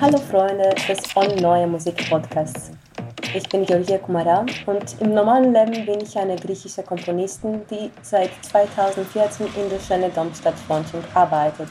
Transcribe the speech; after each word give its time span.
Hallo 0.00 0.18
Freunde 0.18 0.74
des 0.88 0.96
On 1.14 1.26
Neue 1.40 1.66
Musik 1.68 2.08
Podcasts. 2.08 2.72
Ich 3.34 3.46
bin 3.46 3.66
Georgia 3.66 3.98
Kumara 3.98 4.46
und 4.64 5.00
im 5.00 5.12
normalen 5.12 5.52
Leben 5.52 5.84
bin 5.84 6.00
ich 6.00 6.16
eine 6.16 6.34
griechische 6.36 6.82
Komponistin, 6.82 7.60
die 7.70 7.90
seit 8.00 8.30
2014 8.42 9.46
in 9.54 9.68
der 9.68 9.78
schönen 9.80 10.12
Domstadt 10.14 10.54
Frontung 10.54 11.04
arbeitet. 11.12 11.68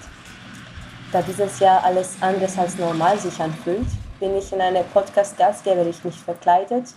Da 1.11 1.21
dieses 1.23 1.59
Jahr 1.59 1.83
alles 1.83 2.15
anders 2.21 2.59
als 2.59 2.77
normal 2.77 3.17
sich 3.17 3.39
anfühlt, 3.39 3.87
bin 4.19 4.35
ich 4.35 4.53
in 4.53 4.61
einer 4.61 4.83
Podcast-Gastgeberin 4.83 5.93
verkleidet 5.93 6.93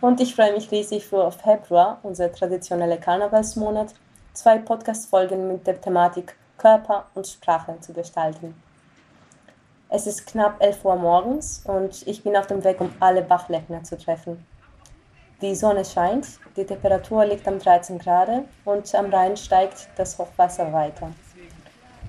und 0.00 0.20
ich 0.20 0.34
freue 0.34 0.52
mich 0.52 0.70
riesig 0.70 1.06
für 1.06 1.32
Februar, 1.32 1.98
unser 2.04 2.30
traditioneller 2.30 2.98
Karnevalsmonat, 2.98 3.94
zwei 4.32 4.58
Podcast-Folgen 4.58 5.48
mit 5.48 5.66
der 5.66 5.80
Thematik 5.80 6.36
Körper 6.56 7.06
und 7.14 7.26
Sprache 7.26 7.78
zu 7.80 7.92
gestalten. 7.92 8.54
Es 9.90 10.06
ist 10.06 10.26
knapp 10.26 10.62
11 10.62 10.84
Uhr 10.84 10.96
morgens 10.96 11.62
und 11.64 12.06
ich 12.06 12.22
bin 12.22 12.36
auf 12.36 12.46
dem 12.46 12.64
Weg, 12.64 12.80
um 12.80 12.90
alle 13.00 13.22
Bachleckner 13.22 13.82
zu 13.84 13.96
treffen. 13.96 14.44
Die 15.40 15.54
Sonne 15.54 15.84
scheint, 15.84 16.26
die 16.56 16.64
Temperatur 16.64 17.26
liegt 17.26 17.46
am 17.46 17.58
13 17.58 17.98
Grad 17.98 18.44
und 18.64 18.94
am 18.94 19.10
Rhein 19.12 19.36
steigt 19.36 19.88
das 19.96 20.18
Hochwasser 20.18 20.72
weiter. 20.72 21.10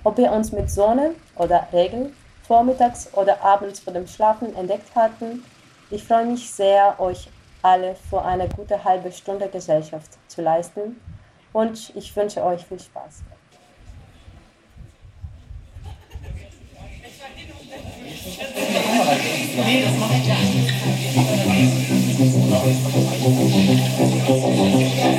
Ob 0.03 0.17
wir 0.17 0.31
uns 0.31 0.51
mit 0.51 0.69
Sonne 0.69 1.15
oder 1.35 1.67
Regen 1.73 2.15
vormittags 2.43 3.09
oder 3.13 3.43
abends 3.43 3.79
vor 3.79 3.93
dem 3.93 4.07
Schlafen 4.07 4.55
entdeckt 4.55 4.95
hatten, 4.95 5.43
ich 5.91 6.03
freue 6.07 6.25
mich 6.25 6.49
sehr, 6.51 6.99
euch 6.99 7.29
alle 7.61 7.95
vor 8.09 8.23
eine 8.25 8.47
gute 8.47 8.83
halbe 8.83 9.11
Stunde 9.11 9.49
Gesellschaft 9.49 10.11
zu 10.27 10.41
leisten 10.41 11.01
und 11.51 11.95
ich 11.95 12.15
wünsche 12.15 12.43
euch 12.43 12.65
viel 12.65 12.79
Spaß. 12.79 13.23
Thank 19.57 19.85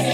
you. 0.00 0.05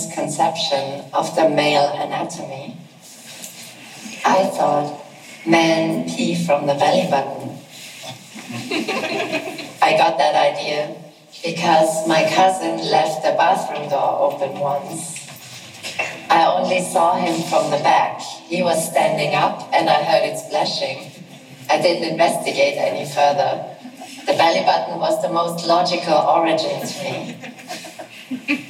Misconception 0.00 1.04
of 1.12 1.34
the 1.34 1.48
male 1.48 1.92
anatomy. 1.94 2.76
I 4.24 4.44
thought 4.44 5.04
men 5.46 6.08
pee 6.08 6.34
from 6.34 6.66
the 6.66 6.74
belly 6.74 7.10
button. 7.10 7.58
I 9.82 9.96
got 9.96 10.18
that 10.18 10.34
idea 10.34 10.96
because 11.44 12.06
my 12.06 12.22
cousin 12.34 12.78
left 12.90 13.22
the 13.22 13.32
bathroom 13.36 13.88
door 13.88 14.32
open 14.32 14.58
once. 14.58 15.28
I 16.30 16.44
only 16.46 16.80
saw 16.80 17.16
him 17.16 17.42
from 17.48 17.70
the 17.70 17.78
back. 17.78 18.20
He 18.20 18.62
was 18.62 18.90
standing 18.90 19.34
up 19.34 19.68
and 19.72 19.88
I 19.88 20.02
heard 20.02 20.24
it 20.28 20.38
splashing. 20.38 21.10
I 21.68 21.80
didn't 21.80 22.08
investigate 22.08 22.76
any 22.76 23.08
further. 23.08 23.76
The 24.26 24.32
belly 24.36 24.64
button 24.64 24.98
was 24.98 25.20
the 25.22 25.30
most 25.30 25.66
logical 25.66 26.14
origin 26.14 26.86
to 26.86 27.02
me. 27.02 28.66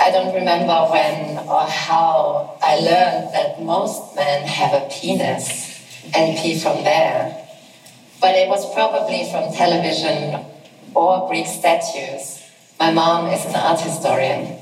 I 0.00 0.10
don't 0.10 0.34
remember 0.34 0.74
when 0.90 1.46
or 1.46 1.66
how 1.66 2.56
I 2.62 2.76
learned 2.76 3.34
that 3.34 3.62
most 3.62 4.16
men 4.16 4.46
have 4.46 4.72
a 4.72 4.88
penis 4.88 5.78
and 6.14 6.38
pee 6.38 6.58
from 6.58 6.82
there. 6.84 7.46
But 8.18 8.34
it 8.34 8.48
was 8.48 8.72
probably 8.72 9.30
from 9.30 9.52
television 9.52 10.46
or 10.94 11.28
Greek 11.28 11.46
statues. 11.46 12.42
My 12.78 12.90
mom 12.90 13.26
is 13.26 13.44
an 13.44 13.56
art 13.56 13.80
historian. 13.80 14.58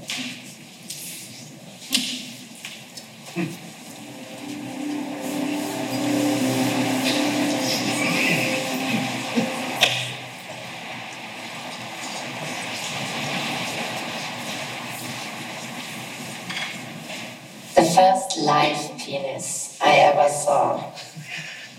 First 17.95 18.39
live 18.39 18.99
penis 18.99 19.79
I 19.81 19.97
ever 20.11 20.29
saw 20.29 20.93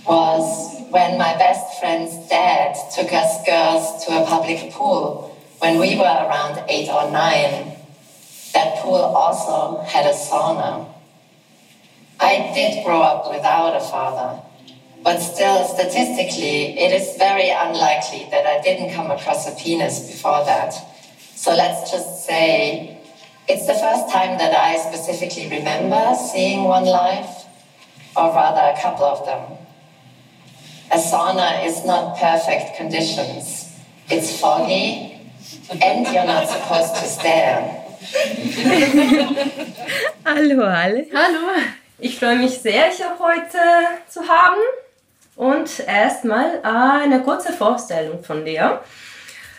was 0.08 0.82
when 0.90 1.18
my 1.18 1.38
best 1.38 1.80
friend's 1.80 2.28
dad 2.30 2.76
took 2.96 3.14
us 3.14 3.46
girls 3.46 4.06
to 4.06 4.22
a 4.22 4.26
public 4.26 4.72
pool 4.72 5.38
when 5.60 5.80
we 5.80 5.96
were 5.96 6.04
around 6.04 6.64
eight 6.68 6.90
or 6.90 7.12
nine. 7.12 7.76
That 8.54 8.78
pool 8.80 8.96
also 8.96 9.84
had 9.84 10.06
a 10.06 10.14
sauna. 10.14 10.88
I 12.20 12.52
did 12.54 12.84
grow 12.84 13.02
up 13.02 13.32
without 13.32 13.76
a 13.76 13.80
father, 13.80 14.42
but 15.04 15.20
still, 15.20 15.64
statistically, 15.66 16.78
it 16.80 16.92
is 16.92 17.18
very 17.18 17.50
unlikely 17.50 18.28
that 18.32 18.46
I 18.46 18.62
didn't 18.62 18.94
come 18.94 19.12
across 19.12 19.48
a 19.48 19.56
penis 19.56 20.08
before 20.08 20.44
that. 20.46 20.74
So 21.36 21.56
let's 21.56 21.92
just 21.92 22.26
say 22.26 22.99
it's 23.50 23.66
the 23.66 23.74
first 23.74 24.10
time 24.14 24.38
that 24.38 24.56
I 24.56 24.78
specifically 24.78 25.50
remember 25.50 26.14
seeing 26.16 26.66
one 26.66 26.86
live, 26.86 27.26
or 28.16 28.32
rather 28.32 28.78
a 28.78 28.80
couple 28.80 29.06
of 29.06 29.26
them. 29.26 29.58
A 30.92 30.98
sauna 30.98 31.66
is 31.66 31.84
not 31.84 32.16
perfect 32.18 32.78
conditions. 32.78 33.76
It's 34.08 34.40
foggy, 34.40 35.20
and 35.82 36.06
you're 36.14 36.26
not 36.26 36.48
supposed 36.48 36.96
to 36.96 37.06
stare. 37.06 37.76
Hallo 40.26 40.64
alle. 40.64 41.06
Hallo. 41.12 41.56
Ich 41.98 42.20
freue 42.20 42.38
mich 42.38 42.60
sehr, 42.60 42.88
euch 42.88 43.00
heute 43.20 43.58
zu 44.08 44.28
haben. 44.28 44.62
Und 45.36 45.80
erstmal 45.80 46.62
eine 46.64 47.24
kurze 47.24 47.54
Vorstellung 47.54 48.24
von 48.24 48.46
dir. 48.46 48.82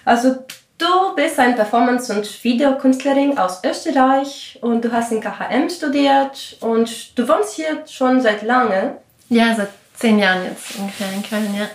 Also 0.05 0.45
Du 0.81 1.15
bist 1.15 1.39
eine 1.39 1.55
Performance- 1.55 2.11
und 2.11 2.43
Videokünstlerin 2.43 3.37
aus 3.37 3.63
Österreich 3.63 4.59
und 4.63 4.83
du 4.83 4.91
hast 4.91 5.13
in 5.13 5.21
KHM 5.21 5.69
studiert 5.69 6.57
und 6.61 7.19
du 7.19 7.29
wohnst 7.29 7.53
hier 7.53 7.85
schon 7.87 8.23
seit 8.23 8.41
lange. 8.41 8.97
Ja, 9.29 9.55
seit 9.55 9.69
zehn 9.95 10.19
Jahren 10.19 10.43
jetzt 10.47 10.79
ungefähr 10.79 11.13
in 11.13 11.23
Köln, 11.23 11.55
ja. 11.55 11.69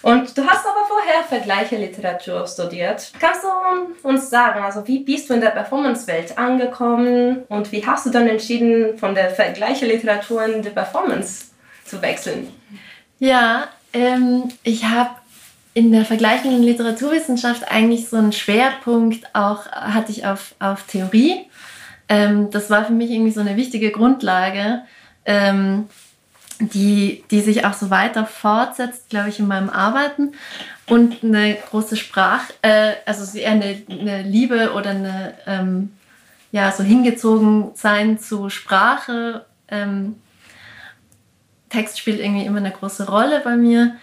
Und 0.00 0.38
du 0.38 0.42
hast 0.46 0.64
aber 0.64 0.86
vorher 0.88 1.22
Vergleiche-Literatur 1.28 2.46
studiert. 2.46 3.12
Kannst 3.20 3.42
du 3.44 4.08
uns 4.08 4.30
sagen, 4.30 4.64
also 4.64 4.88
wie 4.88 5.00
bist 5.00 5.28
du 5.28 5.34
in 5.34 5.42
der 5.42 5.50
Performance-Welt 5.50 6.38
angekommen 6.38 7.42
und 7.48 7.70
wie 7.72 7.84
hast 7.84 8.06
du 8.06 8.10
dann 8.10 8.26
entschieden, 8.26 8.96
von 8.96 9.14
der 9.14 9.28
Vergleiche-Literatur 9.28 10.46
in 10.46 10.62
die 10.62 10.70
Performance 10.70 11.48
zu 11.84 12.00
wechseln? 12.00 12.50
Ja, 13.18 13.68
ähm, 13.92 14.50
ich 14.62 14.86
habe 14.86 15.10
in 15.74 15.92
der 15.92 16.04
vergleichenden 16.04 16.62
Literaturwissenschaft 16.62 17.70
eigentlich 17.70 18.08
so 18.08 18.16
einen 18.16 18.32
Schwerpunkt 18.32 19.34
auch 19.34 19.70
hatte 19.70 20.10
ich 20.10 20.26
auf, 20.26 20.54
auf 20.58 20.82
Theorie. 20.84 21.46
Ähm, 22.08 22.50
das 22.50 22.70
war 22.70 22.84
für 22.84 22.92
mich 22.92 23.10
irgendwie 23.10 23.30
so 23.30 23.40
eine 23.40 23.56
wichtige 23.56 23.92
Grundlage, 23.92 24.82
ähm, 25.24 25.88
die, 26.58 27.24
die 27.30 27.40
sich 27.40 27.64
auch 27.64 27.72
so 27.72 27.88
weiter 27.90 28.26
fortsetzt, 28.26 29.10
glaube 29.10 29.28
ich, 29.28 29.38
in 29.38 29.46
meinem 29.46 29.70
Arbeiten. 29.70 30.32
Und 30.88 31.22
eine 31.22 31.54
große 31.54 31.96
Sprach, 31.96 32.42
äh, 32.62 32.94
also 33.06 33.38
eher 33.38 33.52
eine, 33.52 33.80
eine 33.88 34.22
Liebe 34.22 34.72
oder 34.72 34.90
eine, 34.90 35.34
ähm, 35.46 35.92
ja, 36.50 36.72
so 36.72 36.82
hingezogen 36.82 37.70
sein 37.74 38.18
zu 38.18 38.50
Sprache. 38.50 39.46
Ähm, 39.68 40.16
Text 41.68 42.00
spielt 42.00 42.18
irgendwie 42.18 42.44
immer 42.44 42.58
eine 42.58 42.72
große 42.72 43.08
Rolle 43.08 43.40
bei 43.44 43.56
mir. 43.56 43.94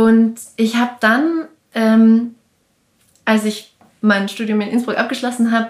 Und 0.00 0.36
ich 0.56 0.76
habe 0.76 0.92
dann, 1.00 1.44
ähm, 1.74 2.34
als 3.26 3.44
ich 3.44 3.74
mein 4.00 4.30
Studium 4.30 4.62
in 4.62 4.70
Innsbruck 4.70 4.96
abgeschlossen 4.96 5.52
habe, 5.52 5.68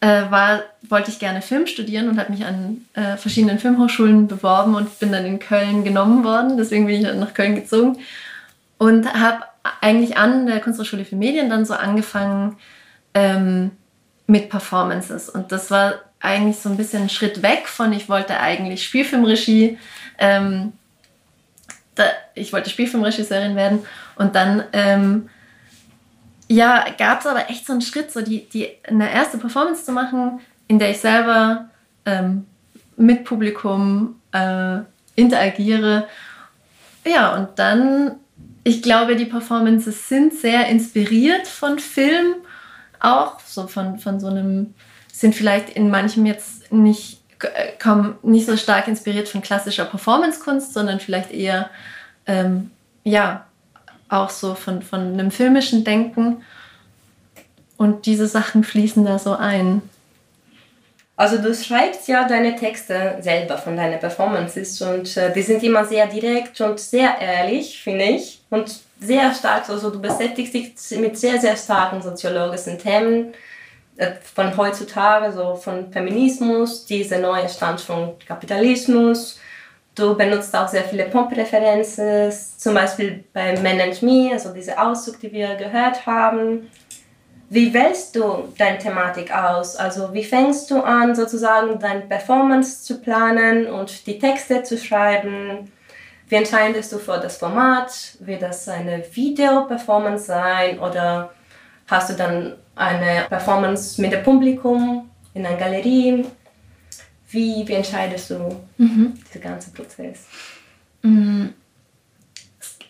äh, 0.00 0.28
war, 0.30 0.62
wollte 0.88 1.12
ich 1.12 1.20
gerne 1.20 1.42
Film 1.42 1.68
studieren 1.68 2.08
und 2.08 2.18
habe 2.18 2.32
mich 2.32 2.44
an 2.44 2.84
äh, 2.94 3.16
verschiedenen 3.16 3.60
Filmhochschulen 3.60 4.26
beworben 4.26 4.74
und 4.74 4.98
bin 4.98 5.12
dann 5.12 5.24
in 5.24 5.38
Köln 5.38 5.84
genommen 5.84 6.24
worden. 6.24 6.56
Deswegen 6.56 6.86
bin 6.86 6.96
ich 6.96 7.04
dann 7.04 7.20
nach 7.20 7.34
Köln 7.34 7.54
gezogen 7.54 7.98
und 8.78 9.12
habe 9.14 9.44
eigentlich 9.80 10.16
an 10.16 10.48
der 10.48 10.58
Kunsthochschule 10.60 11.04
für 11.04 11.14
Medien 11.16 11.48
dann 11.48 11.64
so 11.64 11.74
angefangen 11.74 12.56
ähm, 13.14 13.70
mit 14.26 14.50
Performances. 14.50 15.28
Und 15.28 15.52
das 15.52 15.70
war 15.70 15.94
eigentlich 16.18 16.58
so 16.58 16.68
ein 16.68 16.76
bisschen 16.76 17.02
ein 17.02 17.10
Schritt 17.10 17.42
weg 17.42 17.68
von, 17.68 17.92
ich 17.92 18.08
wollte 18.08 18.40
eigentlich 18.40 18.84
Spielfilmregie, 18.84 19.78
ähm, 20.18 20.72
da, 21.98 22.04
ich 22.34 22.52
wollte 22.52 22.70
Spielfilmregisseurin 22.70 23.56
werden 23.56 23.80
und 24.16 24.34
dann 24.34 24.64
ähm, 24.72 25.28
ja, 26.48 26.86
gab 26.96 27.20
es 27.20 27.26
aber 27.26 27.50
echt 27.50 27.66
so 27.66 27.72
einen 27.72 27.82
Schritt, 27.82 28.10
so 28.10 28.22
die, 28.22 28.48
die, 28.48 28.68
eine 28.84 29.12
erste 29.12 29.38
Performance 29.38 29.84
zu 29.84 29.92
machen, 29.92 30.40
in 30.66 30.78
der 30.78 30.90
ich 30.90 30.98
selber 30.98 31.68
ähm, 32.06 32.46
mit 32.96 33.24
Publikum 33.24 34.20
äh, 34.32 34.78
interagiere. 35.14 36.08
Ja, 37.04 37.36
und 37.36 37.58
dann, 37.58 38.16
ich 38.64 38.82
glaube, 38.82 39.14
die 39.16 39.26
Performances 39.26 40.08
sind 40.08 40.34
sehr 40.34 40.68
inspiriert 40.68 41.46
von 41.46 41.78
Film, 41.78 42.34
auch 43.00 43.38
so 43.40 43.66
von, 43.66 43.98
von 43.98 44.18
so 44.18 44.28
einem, 44.28 44.74
sind 45.12 45.34
vielleicht 45.34 45.70
in 45.70 45.90
manchem 45.90 46.26
jetzt 46.26 46.72
nicht, 46.72 47.17
kommen 47.80 48.18
nicht 48.22 48.46
so 48.46 48.56
stark 48.56 48.88
inspiriert 48.88 49.28
von 49.28 49.42
klassischer 49.42 49.84
Performancekunst, 49.84 50.74
sondern 50.74 51.00
vielleicht 51.00 51.30
eher, 51.30 51.70
ähm, 52.26 52.70
ja, 53.04 53.46
auch 54.08 54.30
so 54.30 54.54
von, 54.54 54.82
von 54.82 55.00
einem 55.00 55.30
filmischen 55.30 55.84
Denken. 55.84 56.42
Und 57.76 58.06
diese 58.06 58.26
Sachen 58.26 58.64
fließen 58.64 59.04
da 59.04 59.18
so 59.18 59.34
ein. 59.34 59.82
Also 61.16 61.38
du 61.38 61.54
schreibst 61.54 62.08
ja 62.08 62.26
deine 62.26 62.56
Texte 62.56 63.18
selber 63.20 63.58
von 63.58 63.76
deinen 63.76 63.98
Performances 63.98 64.80
und 64.80 65.16
äh, 65.16 65.32
die 65.32 65.42
sind 65.42 65.62
immer 65.62 65.84
sehr 65.84 66.06
direkt 66.06 66.60
und 66.60 66.78
sehr 66.78 67.18
ehrlich, 67.20 67.82
finde 67.82 68.04
ich. 68.04 68.40
Und 68.50 68.80
sehr 69.00 69.32
stark, 69.34 69.68
also 69.68 69.90
du 69.90 70.00
beschäftigst 70.00 70.54
dich 70.54 70.98
mit 70.98 71.18
sehr, 71.18 71.40
sehr 71.40 71.56
starken 71.56 72.02
soziologischen 72.02 72.78
Themen 72.78 73.32
äh, 73.32 73.36
von 74.34 74.56
heutzutage, 74.56 75.32
so 75.32 75.54
von 75.54 75.92
Feminismus, 75.92 76.86
dieser 76.86 77.18
neue 77.18 77.48
Standpunkt 77.48 78.26
Kapitalismus, 78.26 79.38
Du 79.98 80.14
benutzt 80.14 80.54
auch 80.54 80.68
sehr 80.68 80.84
viele 80.84 81.06
Pop-Referenzen, 81.06 82.32
zum 82.56 82.72
Beispiel 82.72 83.24
bei 83.32 83.58
Man 83.60 83.80
and 83.80 84.00
Me, 84.00 84.30
also 84.32 84.52
diese 84.52 84.78
Auszug, 84.78 85.18
die 85.18 85.32
wir 85.32 85.56
gehört 85.56 86.06
haben. 86.06 86.70
Wie 87.50 87.74
wählst 87.74 88.14
du 88.14 88.52
deine 88.56 88.78
Thematik 88.78 89.34
aus? 89.34 89.74
Also 89.74 90.14
wie 90.14 90.22
fängst 90.22 90.70
du 90.70 90.80
an, 90.82 91.16
sozusagen 91.16 91.80
deine 91.80 92.02
Performance 92.02 92.84
zu 92.84 93.00
planen 93.00 93.66
und 93.66 94.06
die 94.06 94.20
Texte 94.20 94.62
zu 94.62 94.78
schreiben? 94.78 95.72
Wie 96.28 96.36
entscheidest 96.36 96.92
du 96.92 96.98
für 96.98 97.18
das 97.18 97.38
Format? 97.38 97.90
Wird 98.20 98.42
das 98.42 98.68
eine 98.68 99.02
Video-Performance 99.12 100.26
sein 100.26 100.78
oder 100.78 101.32
hast 101.88 102.10
du 102.10 102.14
dann 102.14 102.54
eine 102.78 103.26
Performance 103.28 104.00
mit 104.00 104.12
dem 104.12 104.22
Publikum 104.22 105.10
in 105.34 105.44
einer 105.44 105.56
Galerie? 105.56 106.24
Wie, 107.30 107.66
wie 107.66 107.72
entscheidest 107.74 108.30
du 108.30 108.56
mhm. 108.78 109.14
diesen 109.26 109.40
ganzen 109.42 109.74
Prozess? 109.74 110.26
Mhm. 111.02 111.52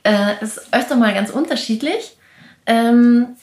Äh, 0.05 0.43
ist 0.43 0.73
öfter 0.73 0.97
mal 0.97 1.13
ganz 1.13 1.31
unterschiedlich. 1.31 2.17
Ähm, 2.67 3.37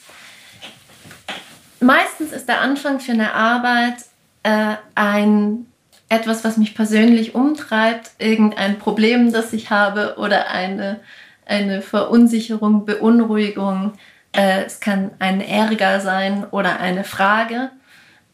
meistens 1.79 2.31
ist 2.31 2.47
der 2.47 2.61
Anfang 2.61 2.99
für 2.99 3.11
eine 3.11 3.33
Arbeit 3.33 3.95
äh, 4.43 4.75
ein 4.93 5.65
etwas, 6.07 6.43
was 6.43 6.57
mich 6.57 6.75
persönlich 6.75 7.35
umtreibt, 7.35 8.11
irgendein 8.19 8.77
Problem, 8.77 9.31
das 9.31 9.53
ich 9.53 9.71
habe 9.71 10.15
oder 10.17 10.49
eine, 10.49 10.99
eine 11.45 11.81
Verunsicherung, 11.81 12.85
Beunruhigung. 12.85 13.93
Äh, 14.35 14.65
es 14.65 14.79
kann 14.79 15.11
ein 15.19 15.41
Ärger 15.41 16.01
sein 16.01 16.45
oder 16.51 16.79
eine 16.79 17.03
Frage, 17.03 17.71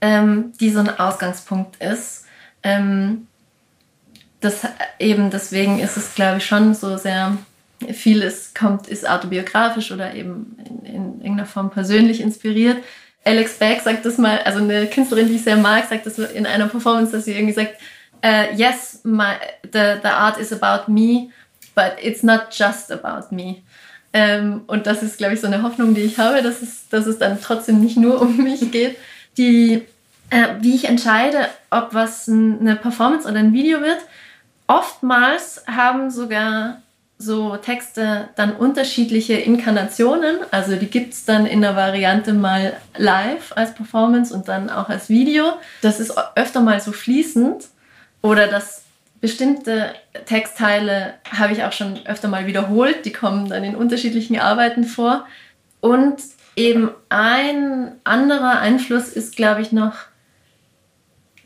ähm, 0.02 0.54
die 0.60 0.72
so 0.72 0.80
ein 0.80 1.00
Ausgangspunkt 1.00 1.82
ist. 1.82 2.26
Ähm, 2.64 3.28
das 4.40 4.62
eben 4.98 5.30
deswegen 5.30 5.80
ist 5.80 5.98
es, 5.98 6.16
glaube 6.16 6.38
ich, 6.38 6.46
schon 6.46 6.74
so 6.74 6.98
sehr 6.98 7.38
vieles 7.94 8.54
kommt, 8.54 8.88
ist 8.88 9.08
autobiografisch 9.08 9.92
oder 9.92 10.14
eben 10.14 10.58
in, 10.66 10.86
in 10.86 11.06
irgendeiner 11.22 11.46
Form 11.46 11.70
persönlich 11.70 12.22
inspiriert. 12.22 12.78
Alex 13.24 13.60
Beck 13.60 13.82
sagt 13.82 14.04
das 14.06 14.18
mal, 14.18 14.40
also 14.40 14.60
eine 14.60 14.88
Künstlerin, 14.88 15.28
die 15.28 15.36
ich 15.36 15.44
sehr 15.44 15.58
mag, 15.58 15.88
sagt 15.88 16.08
das 16.08 16.18
in 16.18 16.48
einer 16.48 16.68
Performance, 16.68 17.12
dass 17.12 17.26
sie 17.26 17.34
irgendwie 17.34 17.54
sagt, 17.54 17.76
uh, 18.26 18.56
yes, 18.56 19.02
my, 19.04 19.34
the, 19.64 20.00
the 20.02 20.10
art 20.10 20.40
is 20.40 20.52
about 20.52 20.92
me, 20.92 21.30
but 21.76 21.94
it's 22.02 22.24
not 22.24 22.48
just 22.52 22.92
about 22.92 23.34
me. 23.34 23.62
Ähm, 24.14 24.62
und 24.68 24.88
das 24.88 25.04
ist, 25.04 25.18
glaube 25.18 25.34
ich, 25.34 25.42
so 25.42 25.48
eine 25.48 25.64
Hoffnung, 25.64 25.94
die 25.96 26.02
ich 26.02 26.18
habe, 26.18 26.42
dass 26.42 26.62
es, 26.62 26.90
dass 26.90 27.06
es 27.06 27.18
dann 27.18 27.40
trotzdem 27.42 27.80
nicht 27.80 27.98
nur 27.98 28.22
um 28.22 28.38
mich 28.38 28.72
geht. 28.72 28.98
Die 29.38 29.86
äh, 30.32 30.56
wie 30.62 30.76
ich 30.76 30.86
entscheide, 30.86 31.50
ob 31.70 31.94
was 31.94 32.28
eine 32.28 32.76
Performance 32.76 33.28
oder 33.28 33.40
ein 33.40 33.54
Video 33.54 33.82
wird. 33.82 34.00
Oftmals 34.66 35.64
haben 35.68 36.10
sogar 36.10 36.82
so 37.18 37.58
Texte 37.58 38.30
dann 38.36 38.56
unterschiedliche 38.56 39.34
Inkarnationen. 39.34 40.38
Also 40.50 40.76
die 40.78 40.88
gibt 40.88 41.14
es 41.14 41.26
dann 41.26 41.46
in 41.46 41.62
der 41.62 41.76
Variante 41.76 42.34
mal 42.34 42.78
live 42.98 43.52
als 43.56 43.76
Performance 43.76 44.34
und 44.34 44.48
dann 44.48 44.70
auch 44.70 44.90
als 44.90 45.10
Video. 45.10 45.54
Das 45.82 46.00
ist 46.00 46.14
öfter 46.36 46.62
mal 46.62 46.80
so 46.80 46.92
fließend. 46.92 47.66
Oder 48.24 48.48
dass 48.48 48.81
bestimmte 49.22 49.94
Textteile 50.26 51.14
habe 51.32 51.54
ich 51.54 51.64
auch 51.64 51.72
schon 51.72 52.06
öfter 52.06 52.28
mal 52.28 52.48
wiederholt. 52.48 53.06
Die 53.06 53.14
kommen 53.14 53.48
dann 53.48 53.64
in 53.64 53.76
unterschiedlichen 53.76 54.40
Arbeiten 54.40 54.84
vor. 54.84 55.26
Und 55.80 56.22
eben 56.56 56.90
ein 57.10 57.94
anderer 58.04 58.60
Einfluss 58.60 59.10
ist, 59.10 59.36
glaube 59.36 59.62
ich, 59.62 59.72
noch 59.72 59.94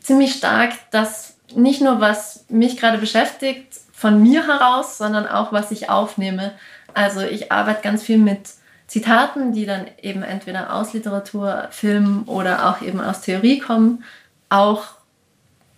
ziemlich 0.00 0.32
stark, 0.32 0.72
dass 0.90 1.36
nicht 1.54 1.80
nur 1.80 2.00
was 2.00 2.46
mich 2.48 2.76
gerade 2.76 2.98
beschäftigt 2.98 3.74
von 3.92 4.22
mir 4.22 4.46
heraus, 4.46 4.98
sondern 4.98 5.26
auch 5.26 5.52
was 5.52 5.70
ich 5.70 5.88
aufnehme. 5.90 6.52
Also 6.94 7.20
ich 7.20 7.52
arbeite 7.52 7.82
ganz 7.82 8.02
viel 8.02 8.18
mit 8.18 8.50
Zitaten, 8.86 9.52
die 9.52 9.66
dann 9.66 9.86
eben 10.00 10.22
entweder 10.22 10.74
aus 10.74 10.92
Literatur, 10.92 11.68
Film 11.70 12.24
oder 12.26 12.68
auch 12.68 12.82
eben 12.82 13.00
aus 13.00 13.20
Theorie 13.20 13.58
kommen, 13.58 14.04
auch 14.48 14.96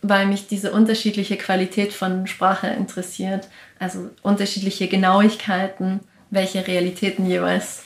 weil 0.03 0.27
mich 0.27 0.47
diese 0.47 0.73
unterschiedliche 0.73 1.37
Qualität 1.37 1.93
von 1.93 2.27
Sprache 2.27 2.69
interessiert, 2.69 3.49
also 3.79 4.11
unterschiedliche 4.23 4.89
Genauigkeiten, 4.89 6.01
welche 6.31 6.67
Realitäten 6.67 7.27
jeweils 7.27 7.85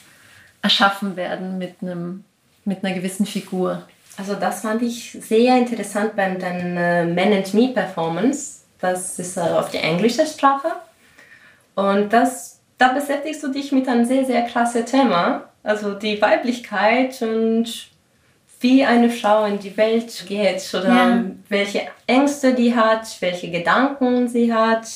erschaffen 0.61 1.15
werden 1.15 1.57
mit, 1.57 1.75
einem, 1.81 2.23
mit 2.65 2.83
einer 2.83 2.93
gewissen 2.93 3.25
Figur. 3.25 3.83
Also 4.17 4.35
das 4.35 4.61
fand 4.61 4.81
ich 4.83 5.17
sehr 5.21 5.57
interessant 5.57 6.15
bei 6.15 6.29
deiner 6.35 6.81
äh, 6.81 7.05
Man 7.05 7.33
and 7.33 7.53
Me 7.53 7.69
Performance. 7.69 8.61
Das 8.79 9.17
ist 9.17 9.37
äh, 9.37 9.41
auf 9.41 9.71
die 9.71 9.77
englische 9.77 10.25
Sprache. 10.25 10.67
Und 11.75 12.13
das, 12.13 12.59
da 12.77 12.89
beschäftigst 12.89 13.41
du 13.43 13.47
dich 13.47 13.71
mit 13.71 13.87
einem 13.87 14.05
sehr, 14.05 14.25
sehr 14.25 14.43
krassen 14.43 14.85
Thema. 14.85 15.49
Also 15.63 15.93
die 15.93 16.21
Weiblichkeit 16.21 17.21
und 17.21 17.87
wie 18.63 18.83
eine 18.85 19.09
Frau 19.09 19.43
in 19.43 19.59
die 19.59 19.75
Welt 19.75 20.25
geht 20.25 20.73
oder 20.73 20.87
ja. 20.87 21.23
welche 21.49 21.81
Ängste 22.07 22.53
die 22.53 22.73
hat, 22.73 23.05
welche 23.19 23.51
Gedanken 23.51 24.29
sie 24.29 24.53
hat. 24.53 24.87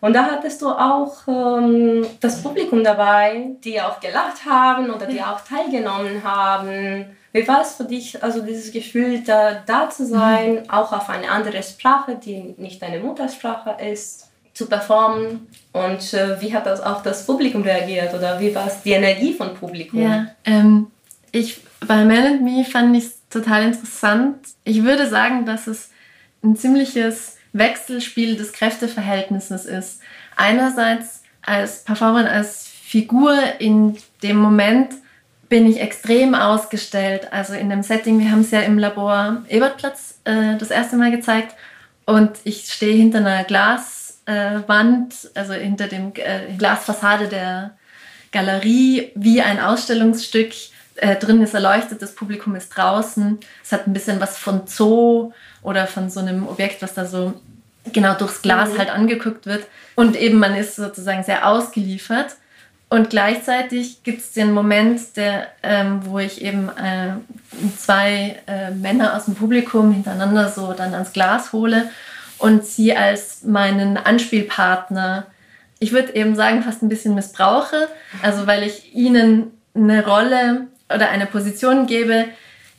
Und 0.00 0.12
da 0.12 0.26
hattest 0.26 0.60
du 0.60 0.68
auch 0.68 1.14
ähm, 1.26 2.06
das 2.20 2.42
Publikum 2.42 2.84
dabei, 2.84 3.52
die 3.64 3.80
auch 3.80 4.00
gelacht 4.00 4.44
haben 4.46 4.90
oder 4.90 5.06
die 5.06 5.22
auch 5.22 5.40
teilgenommen 5.40 6.22
haben. 6.22 7.06
Wie 7.32 7.48
war 7.48 7.62
es 7.62 7.76
für 7.76 7.84
dich, 7.84 8.22
also 8.22 8.42
dieses 8.42 8.70
Gefühl, 8.70 9.22
da, 9.24 9.62
da 9.64 9.88
zu 9.88 10.04
sein, 10.06 10.56
mhm. 10.56 10.70
auch 10.70 10.92
auf 10.92 11.08
eine 11.08 11.30
andere 11.30 11.62
Sprache, 11.62 12.16
die 12.22 12.54
nicht 12.58 12.82
deine 12.82 13.00
Muttersprache 13.00 13.82
ist, 13.82 14.28
zu 14.52 14.68
performen? 14.68 15.48
Und 15.72 16.12
äh, 16.12 16.38
wie 16.38 16.54
hat 16.54 16.66
das 16.66 16.82
auch 16.82 17.02
das 17.02 17.24
Publikum 17.24 17.62
reagiert 17.62 18.12
oder 18.12 18.38
wie 18.38 18.54
war 18.54 18.66
es 18.66 18.82
die 18.82 18.92
Energie 18.92 19.32
von 19.32 19.54
Publikum? 19.54 20.02
Ja, 20.02 20.26
ähm, 20.44 20.88
ich, 21.34 21.60
bei 21.80 22.04
Man 22.04 22.26
and 22.26 22.42
Me 22.42 22.64
fand 22.64 22.96
ich 22.96 23.04
es 23.04 23.28
total 23.28 23.64
interessant. 23.64 24.36
Ich 24.62 24.84
würde 24.84 25.08
sagen, 25.08 25.44
dass 25.44 25.66
es 25.66 25.90
ein 26.44 26.56
ziemliches 26.56 27.38
Wechselspiel 27.52 28.36
des 28.36 28.52
Kräfteverhältnisses 28.52 29.64
ist. 29.64 30.00
Einerseits 30.36 31.22
als 31.42 31.82
Performer, 31.82 32.30
als 32.30 32.68
Figur 32.68 33.36
in 33.58 33.96
dem 34.22 34.36
Moment 34.36 34.94
bin 35.48 35.68
ich 35.68 35.80
extrem 35.80 36.36
ausgestellt. 36.36 37.32
Also 37.32 37.54
in 37.54 37.68
dem 37.68 37.82
Setting, 37.82 38.20
wir 38.20 38.30
haben 38.30 38.42
es 38.42 38.52
ja 38.52 38.60
im 38.60 38.78
Labor 38.78 39.42
Ebertplatz 39.48 40.20
äh, 40.24 40.56
das 40.56 40.70
erste 40.70 40.96
Mal 40.96 41.10
gezeigt 41.10 41.56
und 42.06 42.30
ich 42.44 42.72
stehe 42.72 42.94
hinter 42.94 43.18
einer 43.18 43.42
Glaswand, 43.42 45.14
äh, 45.34 45.38
also 45.38 45.52
hinter 45.54 45.88
dem 45.88 46.12
äh, 46.14 46.54
Glasfassade 46.56 47.26
der 47.26 47.76
Galerie, 48.30 49.10
wie 49.16 49.42
ein 49.42 49.58
Ausstellungsstück. 49.58 50.52
Äh, 50.96 51.16
drin 51.16 51.42
ist 51.42 51.54
erleuchtet, 51.54 52.02
das 52.02 52.14
Publikum 52.14 52.54
ist 52.54 52.70
draußen. 52.70 53.38
Es 53.62 53.72
hat 53.72 53.86
ein 53.86 53.92
bisschen 53.92 54.20
was 54.20 54.38
von 54.38 54.62
Zoo 54.66 55.32
oder 55.62 55.86
von 55.86 56.08
so 56.08 56.20
einem 56.20 56.46
Objekt, 56.46 56.82
was 56.82 56.94
da 56.94 57.04
so 57.04 57.34
genau 57.92 58.14
durchs 58.14 58.42
Glas 58.42 58.72
mhm. 58.72 58.78
halt 58.78 58.90
angeguckt 58.90 59.46
wird. 59.46 59.66
Und 59.96 60.16
eben 60.16 60.38
man 60.38 60.54
ist 60.54 60.76
sozusagen 60.76 61.22
sehr 61.24 61.48
ausgeliefert. 61.48 62.36
Und 62.90 63.10
gleichzeitig 63.10 64.04
gibt 64.04 64.20
es 64.20 64.32
den 64.32 64.52
Moment, 64.52 65.16
der, 65.16 65.48
ähm, 65.62 66.02
wo 66.04 66.20
ich 66.20 66.42
eben 66.42 66.68
äh, 66.68 67.14
zwei 67.76 68.36
äh, 68.46 68.70
Männer 68.70 69.16
aus 69.16 69.24
dem 69.24 69.34
Publikum 69.34 69.92
hintereinander 69.92 70.48
so 70.48 70.72
dann 70.74 70.94
ans 70.94 71.12
Glas 71.12 71.52
hole 71.52 71.90
und 72.38 72.64
sie 72.64 72.96
als 72.96 73.42
meinen 73.42 73.96
Anspielpartner, 73.96 75.26
ich 75.80 75.92
würde 75.92 76.14
eben 76.14 76.36
sagen, 76.36 76.62
fast 76.62 76.82
ein 76.82 76.88
bisschen 76.88 77.14
missbrauche. 77.14 77.88
Also 78.22 78.46
weil 78.46 78.62
ich 78.62 78.94
ihnen 78.94 79.50
eine 79.74 80.06
Rolle 80.06 80.68
oder 80.94 81.10
eine 81.10 81.26
Position 81.26 81.86
gebe, 81.86 82.26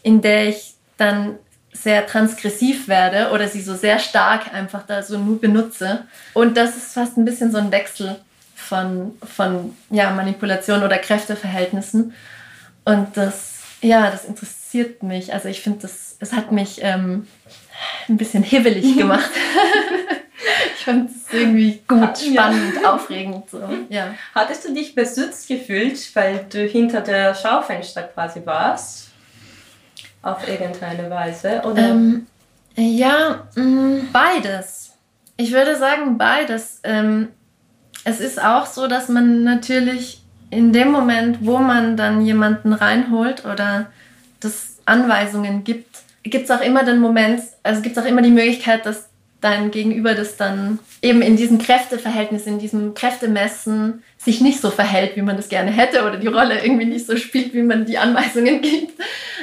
in 0.03 0.21
der 0.21 0.49
ich 0.49 0.75
dann 0.97 1.37
sehr 1.73 2.07
transgressiv 2.07 2.87
werde 2.87 3.31
oder 3.31 3.47
sie 3.47 3.61
so 3.61 3.75
sehr 3.75 3.99
stark 3.99 4.53
einfach 4.53 4.83
da 4.87 5.03
so 5.03 5.17
nur 5.17 5.39
benutze. 5.39 6.05
Und 6.33 6.57
das 6.57 6.77
ist 6.77 6.93
fast 6.93 7.17
ein 7.17 7.25
bisschen 7.25 7.51
so 7.51 7.57
ein 7.57 7.71
Wechsel 7.71 8.15
von, 8.55 9.13
von 9.23 9.75
ja, 9.89 10.11
Manipulation 10.11 10.83
oder 10.83 10.97
Kräfteverhältnissen. 10.97 12.13
Und 12.85 13.17
das, 13.17 13.59
ja, 13.81 14.09
das 14.09 14.25
interessiert 14.25 15.03
mich. 15.03 15.33
Also 15.33 15.49
ich 15.49 15.61
finde, 15.61 15.79
das, 15.79 16.15
es 16.19 16.33
hat 16.33 16.51
mich 16.51 16.79
ähm, 16.81 17.27
ein 18.07 18.17
bisschen 18.17 18.43
hibbelig 18.43 18.97
gemacht. 18.97 19.29
Fand 20.85 21.09
es 21.09 21.33
irgendwie 21.33 21.81
gut, 21.87 22.17
spannend, 22.17 22.75
ja. 22.81 22.93
aufregend. 22.93 23.49
So. 23.49 23.61
Ja. 23.89 24.13
Hattest 24.33 24.67
du 24.67 24.73
dich 24.73 24.95
besitzt 24.95 25.47
gefühlt, 25.47 26.15
weil 26.15 26.45
du 26.49 26.59
hinter 26.65 27.01
der 27.01 27.33
Schaufenster 27.33 28.03
quasi 28.03 28.41
warst? 28.45 29.09
Auf 30.21 30.47
irgendeine 30.47 31.09
Weise? 31.09 31.61
Oder? 31.63 31.89
Ähm, 31.89 32.27
ja, 32.75 33.47
mh, 33.55 33.63
mm, 33.63 34.09
beides. 34.11 34.93
Ich 35.37 35.51
würde 35.51 35.75
sagen 35.75 36.17
beides. 36.17 36.79
Ähm, 36.83 37.29
es 38.03 38.19
ist 38.19 38.41
auch 38.41 38.65
so, 38.65 38.87
dass 38.87 39.09
man 39.09 39.43
natürlich 39.43 40.21
in 40.49 40.71
dem 40.71 40.91
Moment, 40.91 41.39
wo 41.41 41.57
man 41.57 41.97
dann 41.97 42.25
jemanden 42.25 42.73
reinholt 42.73 43.45
oder 43.45 43.87
das 44.39 44.77
Anweisungen 44.85 45.63
gibt, 45.63 45.97
gibt 46.23 46.45
es 46.45 46.51
auch 46.51 46.61
immer 46.61 46.83
den 46.83 46.99
Moment, 46.99 47.41
also 47.63 47.81
gibt 47.81 47.97
es 47.97 48.03
auch 48.03 48.07
immer 48.07 48.21
die 48.21 48.31
Möglichkeit, 48.31 48.85
dass 48.85 49.09
dein 49.45 49.69
Gegenüber 49.71 50.15
das 50.15 50.37
dann 50.37 50.79
eben 51.01 51.21
in 51.21 51.37
diesem 51.37 51.59
Kräfteverhältnis, 51.59 52.47
in 52.47 52.57
diesem 52.57 52.95
Kräftemessen 52.95 54.03
sich 54.17 54.41
nicht 54.41 54.59
so 54.59 54.71
verhält, 54.71 55.15
wie 55.15 55.21
man 55.21 55.37
das 55.37 55.49
gerne 55.49 55.71
hätte 55.71 56.01
oder 56.03 56.17
die 56.17 56.27
Rolle 56.27 56.63
irgendwie 56.63 56.85
nicht 56.85 57.05
so 57.05 57.15
spielt, 57.15 57.53
wie 57.53 57.61
man 57.61 57.85
die 57.85 57.99
Anweisungen 57.99 58.61
gibt. 58.63 58.99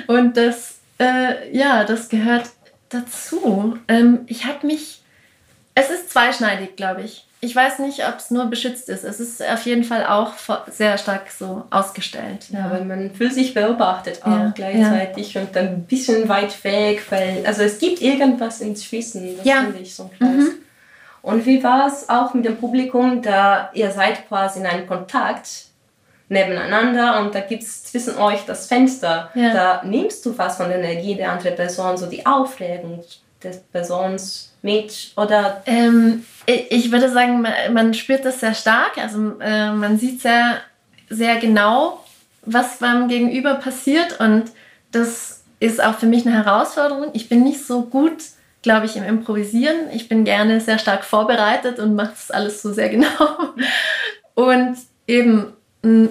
Und 0.09 0.37
das, 0.37 0.81
äh, 0.99 1.57
ja, 1.57 1.85
das 1.85 2.09
gehört 2.09 2.51
dazu. 2.89 3.79
Ähm, 3.87 4.21
ich 4.27 4.45
habe 4.45 4.67
mich, 4.67 5.03
es 5.75 5.89
ist 5.89 6.11
zweischneidig, 6.11 6.77
glaube 6.77 7.03
ich 7.03 7.25
ich 7.45 7.57
weiß 7.57 7.81
nicht, 7.81 8.07
ob 8.07 8.19
es 8.19 8.31
nur 8.31 8.45
beschützt 8.47 8.89
ist. 8.89 9.03
Es 9.03 9.19
ist 9.19 9.43
auf 9.43 9.67
jeden 9.67 9.83
Fall 9.83 10.07
auch 10.07 10.35
sehr 10.69 10.97
stark 10.97 11.29
so 11.29 11.65
ausgestellt. 11.71 12.47
Ja, 12.51 12.71
weil 12.71 12.85
man 12.85 13.11
fühlt 13.11 13.35
sich 13.35 13.53
beobachtet 13.53 14.21
auch 14.23 14.29
ja, 14.29 14.53
gleichzeitig 14.55 15.35
ja. 15.35 15.41
und 15.41 15.57
dann 15.57 15.67
ein 15.67 15.85
bisschen 15.85 16.29
weit 16.29 16.63
weg, 16.63 17.05
weil 17.11 17.45
also 17.45 17.63
es 17.63 17.81
gibt 17.81 18.01
irgendwas 18.01 18.61
inzwischen, 18.61 19.37
das 19.37 19.45
ja. 19.45 19.63
finde 19.63 19.81
ich 19.81 19.93
so 19.93 20.09
krass. 20.17 20.29
Mhm. 20.29 20.53
Und 21.23 21.45
wie 21.45 21.63
war 21.65 21.89
es 21.89 22.09
auch 22.09 22.33
mit 22.33 22.45
dem 22.45 22.57
Publikum, 22.57 23.23
da 23.23 23.71
ihr 23.75 23.91
seid 23.91 24.29
quasi 24.29 24.61
in 24.61 24.67
einem 24.67 24.87
Kontakt 24.87 25.49
nebeneinander 26.29 27.21
und 27.21 27.35
da 27.35 27.41
gibt 27.41 27.65
es 27.65 27.83
zwischen 27.83 28.19
euch 28.19 28.45
das 28.47 28.69
Fenster. 28.69 29.31
Ja. 29.35 29.53
Da 29.53 29.83
nimmst 29.85 30.25
du 30.25 30.39
was 30.39 30.59
von 30.59 30.69
der 30.69 30.79
Energie 30.79 31.17
der 31.17 31.33
anderen 31.33 31.57
Person, 31.57 31.97
so 31.97 32.07
die 32.07 32.25
Aufregung 32.25 33.03
des 33.43 33.59
Persons 33.73 34.53
mit 34.63 35.13
oder? 35.17 35.63
Ähm, 35.67 36.25
ich 36.47 36.91
würde 36.91 37.11
sagen, 37.11 37.47
man 37.73 37.95
spürt 37.95 38.25
das 38.25 38.41
sehr 38.41 38.55
stark. 38.55 38.99
Also 38.99 39.39
äh, 39.41 39.73
man 39.73 39.99
sieht 39.99 40.21
sehr, 40.21 40.61
sehr 41.09 41.37
genau, 41.37 42.05
was 42.45 42.79
beim 42.79 43.09
Gegenüber 43.09 43.55
passiert 43.55 44.19
und 44.21 44.45
das 44.91 45.43
ist 45.61 45.83
auch 45.83 45.95
für 45.95 46.07
mich 46.07 46.27
eine 46.27 46.45
Herausforderung. 46.45 47.11
Ich 47.13 47.29
bin 47.29 47.45
nicht 47.45 47.65
so 47.65 47.83
gut, 47.83 48.17
glaube 48.63 48.87
ich, 48.87 48.97
im 48.97 49.05
Improvisieren. 49.05 49.91
Ich 49.93 50.09
bin 50.09 50.25
gerne 50.25 50.61
sehr 50.61 50.79
stark 50.79 51.05
vorbereitet 51.05 51.79
und 51.79 51.95
mache 51.95 52.11
das 52.11 52.31
alles 52.33 52.63
so 52.63 52.73
sehr 52.73 52.89
genau. 52.91 53.55
Und 54.35 54.77
eben, 55.07 55.53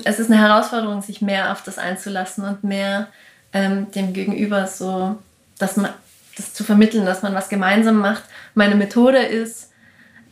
es 0.03 0.19
ist 0.19 0.31
eine 0.31 0.39
Herausforderung, 0.39 1.01
sich 1.01 1.21
mehr 1.21 1.51
auf 1.51 1.63
das 1.63 1.77
einzulassen 1.77 2.45
und 2.45 2.63
mehr 2.63 3.07
ähm, 3.53 3.91
dem 3.91 4.13
Gegenüber 4.13 4.67
so, 4.67 5.17
dass 5.59 5.75
man 5.75 5.91
das 6.37 6.53
zu 6.53 6.63
vermitteln, 6.63 7.05
dass 7.05 7.23
man 7.23 7.33
was 7.33 7.49
gemeinsam 7.49 7.97
macht. 7.97 8.23
Meine 8.53 8.75
Methode 8.75 9.19
ist, 9.19 9.71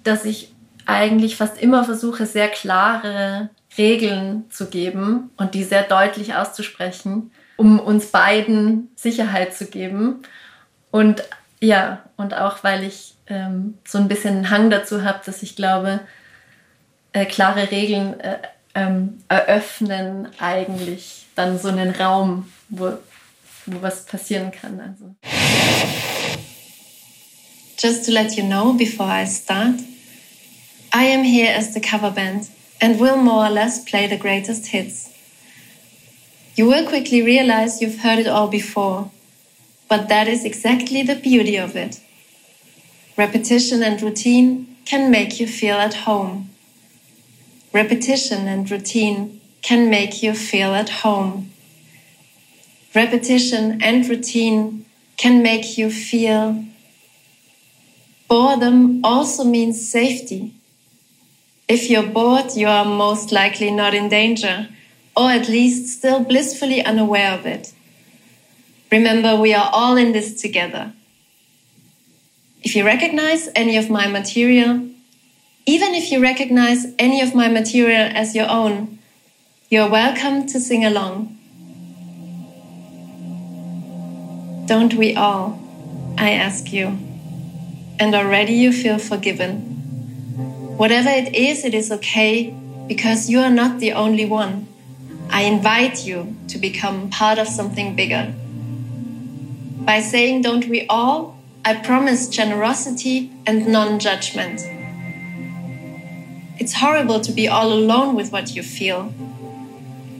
dass 0.03 0.25
ich 0.25 0.53
eigentlich 0.85 1.35
fast 1.35 1.61
immer 1.61 1.83
versuche, 1.83 2.25
sehr 2.25 2.47
klare 2.47 3.49
Regeln 3.77 4.45
zu 4.49 4.67
geben 4.67 5.29
und 5.37 5.53
die 5.53 5.63
sehr 5.63 5.83
deutlich 5.83 6.35
auszusprechen, 6.35 7.31
um 7.57 7.79
uns 7.79 8.07
beiden 8.07 8.89
Sicherheit 8.95 9.53
zu 9.55 9.67
geben. 9.67 10.23
Und 10.91 11.23
ja, 11.61 12.03
und 12.17 12.33
auch 12.33 12.63
weil 12.63 12.83
ich 12.83 13.15
ähm, 13.27 13.77
so 13.85 13.97
ein 13.97 14.07
bisschen 14.07 14.37
einen 14.37 14.49
Hang 14.49 14.69
dazu 14.69 15.03
habe, 15.03 15.19
dass 15.25 15.43
ich 15.43 15.55
glaube, 15.55 15.99
äh, 17.13 17.25
klare 17.25 17.69
Regeln 17.71 18.19
äh, 18.19 18.37
ähm, 18.73 19.19
eröffnen 19.27 20.27
eigentlich 20.39 21.27
dann 21.35 21.59
so 21.59 21.69
einen 21.69 21.91
Raum, 21.91 22.51
wo, 22.69 22.97
wo 23.65 23.81
was 23.81 24.05
passieren 24.05 24.51
kann. 24.51 24.79
Also. 24.79 25.15
Just 27.77 28.05
to 28.05 28.11
let 28.11 28.35
you 28.35 28.43
know 28.43 28.73
before 28.73 29.07
I 29.07 29.23
start, 29.23 29.79
I 30.91 31.05
am 31.05 31.23
here 31.23 31.53
as 31.55 31.73
the 31.73 31.79
cover 31.79 32.11
band 32.11 32.49
and 32.81 32.99
will 32.99 33.17
more 33.17 33.45
or 33.45 33.49
less 33.49 33.83
play 33.83 34.05
the 34.07 34.17
greatest 34.17 34.67
hits. 34.67 35.09
You 36.55 36.65
will 36.65 36.87
quickly 36.87 37.21
realize 37.21 37.81
you've 37.81 37.99
heard 37.99 38.19
it 38.19 38.27
all 38.27 38.49
before, 38.49 39.11
but 39.87 40.09
that 40.09 40.27
is 40.27 40.43
exactly 40.43 41.03
the 41.03 41.15
beauty 41.15 41.55
of 41.55 41.75
it. 41.77 42.01
Repetition 43.15 43.81
and 43.81 44.01
routine 44.01 44.75
can 44.85 45.09
make 45.09 45.39
you 45.39 45.47
feel 45.47 45.75
at 45.75 45.93
home. 45.93 46.49
Repetition 47.71 48.47
and 48.47 48.69
routine 48.69 49.39
can 49.61 49.89
make 49.89 50.21
you 50.21 50.33
feel 50.33 50.73
at 50.73 50.89
home. 50.89 51.51
Repetition 52.93 53.81
and 53.81 54.07
routine 54.09 54.85
can 55.19 55.43
make 55.43 55.77
you 55.77 55.91
feel. 55.91 56.63
Boredom 58.29 59.03
also 59.03 59.43
means 59.43 59.89
safety. 59.89 60.53
If 61.67 61.89
you're 61.89 62.07
bored, 62.07 62.55
you 62.55 62.67
are 62.67 62.85
most 62.85 63.33
likely 63.33 63.69
not 63.69 63.93
in 63.93 64.07
danger, 64.07 64.69
or 65.17 65.29
at 65.29 65.49
least 65.49 65.97
still 65.97 66.23
blissfully 66.23 66.83
unaware 66.83 67.33
of 67.33 67.45
it. 67.45 67.73
Remember, 68.91 69.35
we 69.35 69.53
are 69.53 69.69
all 69.73 69.97
in 69.97 70.13
this 70.13 70.41
together. 70.41 70.93
If 72.63 72.75
you 72.75 72.85
recognize 72.85 73.49
any 73.55 73.75
of 73.75 73.89
my 73.89 74.07
material, 74.07 74.87
even 75.65 75.93
if 75.95 76.13
you 76.13 76.21
recognize 76.21 76.87
any 76.97 77.21
of 77.21 77.35
my 77.35 77.49
material 77.49 78.09
as 78.15 78.35
your 78.35 78.49
own, 78.49 78.99
you're 79.69 79.89
welcome 79.89 80.47
to 80.47 80.61
sing 80.61 80.85
along. 80.85 81.38
Don't 84.69 84.93
we 84.93 85.15
all? 85.15 85.59
I 86.15 86.29
ask 86.29 86.71
you. 86.71 86.95
And 87.99 88.13
already 88.13 88.53
you 88.53 88.71
feel 88.71 88.99
forgiven. 88.99 89.61
Whatever 90.77 91.09
it 91.09 91.33
is, 91.33 91.65
it 91.65 91.73
is 91.73 91.91
okay 91.91 92.51
because 92.87 93.31
you 93.31 93.39
are 93.39 93.49
not 93.49 93.79
the 93.79 93.93
only 93.93 94.25
one. 94.25 94.67
I 95.31 95.41
invite 95.45 96.05
you 96.05 96.35
to 96.49 96.59
become 96.59 97.09
part 97.09 97.39
of 97.39 97.47
something 97.47 97.95
bigger. 97.95 98.31
By 99.87 100.01
saying, 100.01 100.43
Don't 100.43 100.67
we 100.67 100.85
all? 100.85 101.35
I 101.65 101.73
promise 101.73 102.29
generosity 102.29 103.31
and 103.47 103.69
non 103.69 103.97
judgment. 103.97 104.61
It's 106.59 106.73
horrible 106.73 107.21
to 107.21 107.31
be 107.31 107.47
all 107.47 107.73
alone 107.73 108.15
with 108.15 108.31
what 108.31 108.55
you 108.55 108.61
feel, 108.61 109.11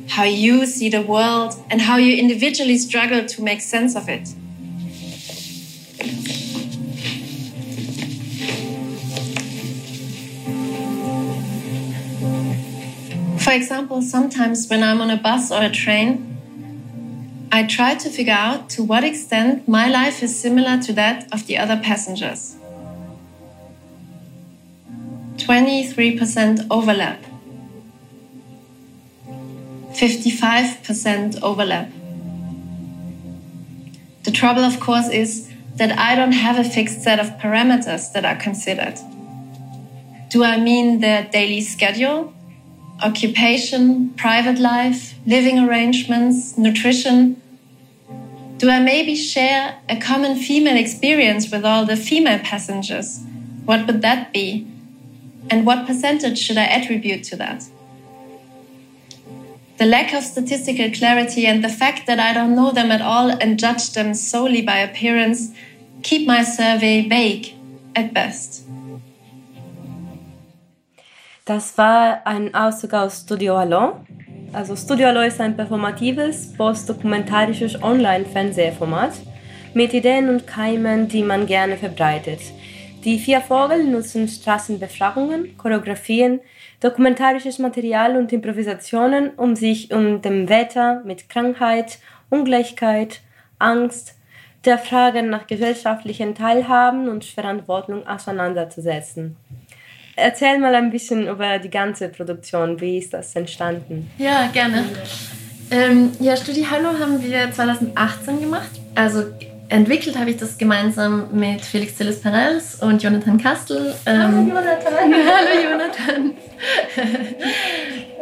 how 0.07 0.23
you 0.23 0.65
see 0.65 0.89
the 0.89 1.03
world, 1.03 1.53
and 1.69 1.81
how 1.81 1.97
you 1.97 2.17
individually 2.17 2.79
struggle 2.79 3.27
to 3.27 3.43
make 3.43 3.61
sense 3.61 3.95
of 3.95 4.09
it. 4.09 4.33
For 13.49 13.55
example, 13.55 14.03
sometimes 14.03 14.69
when 14.69 14.83
I'm 14.83 15.01
on 15.01 15.09
a 15.09 15.17
bus 15.17 15.51
or 15.51 15.63
a 15.63 15.71
train, 15.71 16.37
I 17.51 17.63
try 17.63 17.95
to 17.95 18.07
figure 18.07 18.31
out 18.31 18.69
to 18.75 18.83
what 18.83 19.03
extent 19.03 19.67
my 19.67 19.89
life 19.89 20.21
is 20.21 20.39
similar 20.39 20.79
to 20.83 20.93
that 20.93 21.27
of 21.33 21.47
the 21.47 21.57
other 21.57 21.75
passengers. 21.77 22.57
23% 25.37 26.67
overlap. 26.69 27.23
55% 29.93 31.41
overlap. 31.41 31.89
The 34.25 34.31
trouble, 34.31 34.61
of 34.61 34.79
course, 34.79 35.09
is 35.09 35.49
that 35.77 35.97
I 35.97 36.13
don't 36.13 36.33
have 36.33 36.59
a 36.59 36.69
fixed 36.69 37.01
set 37.01 37.19
of 37.19 37.39
parameters 37.39 38.13
that 38.13 38.25
are 38.25 38.35
considered. 38.35 38.99
Do 40.29 40.43
I 40.43 40.59
mean 40.59 40.99
their 40.99 41.23
daily 41.23 41.61
schedule, 41.61 42.35
occupation, 43.01 44.09
private 44.11 44.59
life, 44.59 45.15
living 45.25 45.59
arrangements, 45.59 46.57
nutrition? 46.57 47.41
Do 48.57 48.69
I 48.69 48.79
maybe 48.79 49.15
share 49.15 49.79
a 49.87 49.99
common 49.99 50.37
female 50.37 50.77
experience 50.77 51.49
with 51.51 51.63
all 51.63 51.85
the 51.85 51.95
female 51.95 52.39
passengers? 52.39 53.21
What 53.65 53.87
would 53.87 54.01
that 54.01 54.33
be? 54.33 54.67
And 55.49 55.65
what 55.65 55.87
percentage 55.87 56.37
should 56.37 56.57
I 56.57 56.65
attribute 56.65 57.23
to 57.25 57.35
that? 57.37 57.63
The 59.77 59.85
lack 59.85 60.13
of 60.13 60.23
statistical 60.23 60.91
clarity 60.91 61.45
and 61.45 61.63
the 61.63 61.69
fact 61.69 62.05
that 62.05 62.19
I 62.19 62.33
don't 62.33 62.55
know 62.55 62.71
them 62.71 62.91
at 62.91 63.01
all 63.01 63.29
and 63.29 63.57
judge 63.57 63.93
them 63.93 64.13
solely 64.13 64.61
by 64.61 64.79
appearance 64.79 65.51
keep 66.03 66.27
my 66.27 66.43
survey 66.43 67.07
vague 67.07 67.53
at 67.95 68.13
best. 68.13 68.68
Das 71.49 71.75
war 71.79 72.21
ein 72.27 72.53
Auszug 72.53 72.93
aus 72.93 73.21
Studio 73.21 73.57
Allo. 73.57 74.01
Also 74.53 74.75
Studio 74.75 75.07
Allo 75.07 75.21
ist 75.21 75.41
ein 75.41 75.55
performatives, 75.55 76.53
postdokumentarisches 76.55 77.81
Online-Fernsehformat 77.81 79.13
mit 79.73 79.91
Ideen 79.95 80.29
und 80.29 80.45
Keimen, 80.45 81.07
die 81.07 81.23
man 81.23 81.47
gerne 81.47 81.75
verbreitet. 81.75 82.39
Die 83.03 83.17
vier 83.17 83.41
Vogel 83.41 83.83
nutzen 83.85 84.27
Straßenbefragungen, 84.27 85.57
Choreografien, 85.57 86.39
dokumentarisches 86.81 87.57
Material 87.57 88.15
und 88.15 88.31
Improvisationen, 88.31 89.31
um 89.31 89.55
sich 89.55 89.91
um 89.91 90.21
dem 90.21 90.49
Wetter 90.49 91.01
mit 91.03 91.29
Krankheit, 91.29 91.97
Ungleichheit, 92.29 93.21
Angst, 93.57 94.13
der 94.65 94.77
Frage 94.77 95.23
nach 95.23 95.47
gesellschaftlichen 95.47 96.35
Teilhaben 96.35 97.09
und 97.09 97.25
Verantwortung 97.25 98.05
auseinanderzusetzen. 98.05 99.35
Erzähl 100.21 100.57
mal 100.59 100.75
ein 100.75 100.91
bisschen 100.91 101.27
über 101.27 101.59
die 101.59 101.69
ganze 101.69 102.09
Produktion. 102.09 102.79
Wie 102.81 102.97
ist 102.97 103.13
das 103.13 103.35
entstanden? 103.35 104.11
Ja, 104.17 104.49
gerne. 104.51 104.83
Ähm, 105.71 106.11
ja, 106.19 106.35
Studi 106.35 106.65
Hallo 106.69 106.99
haben 106.99 107.23
wir 107.23 107.51
2018 107.51 108.41
gemacht. 108.41 108.69
Also 108.95 109.25
entwickelt 109.69 110.17
habe 110.17 110.31
ich 110.31 110.37
das 110.37 110.57
gemeinsam 110.57 111.27
mit 111.31 111.61
Felix 111.61 111.95
Zillis 111.95 112.21
Perez 112.21 112.79
und 112.81 113.01
Jonathan 113.01 113.37
Kastel. 113.37 113.93
Ähm, 114.05 114.21
Hallo 114.21 114.37
Jonathan! 114.47 115.13
Hallo 115.31 115.69
Jonathan! 115.71 116.33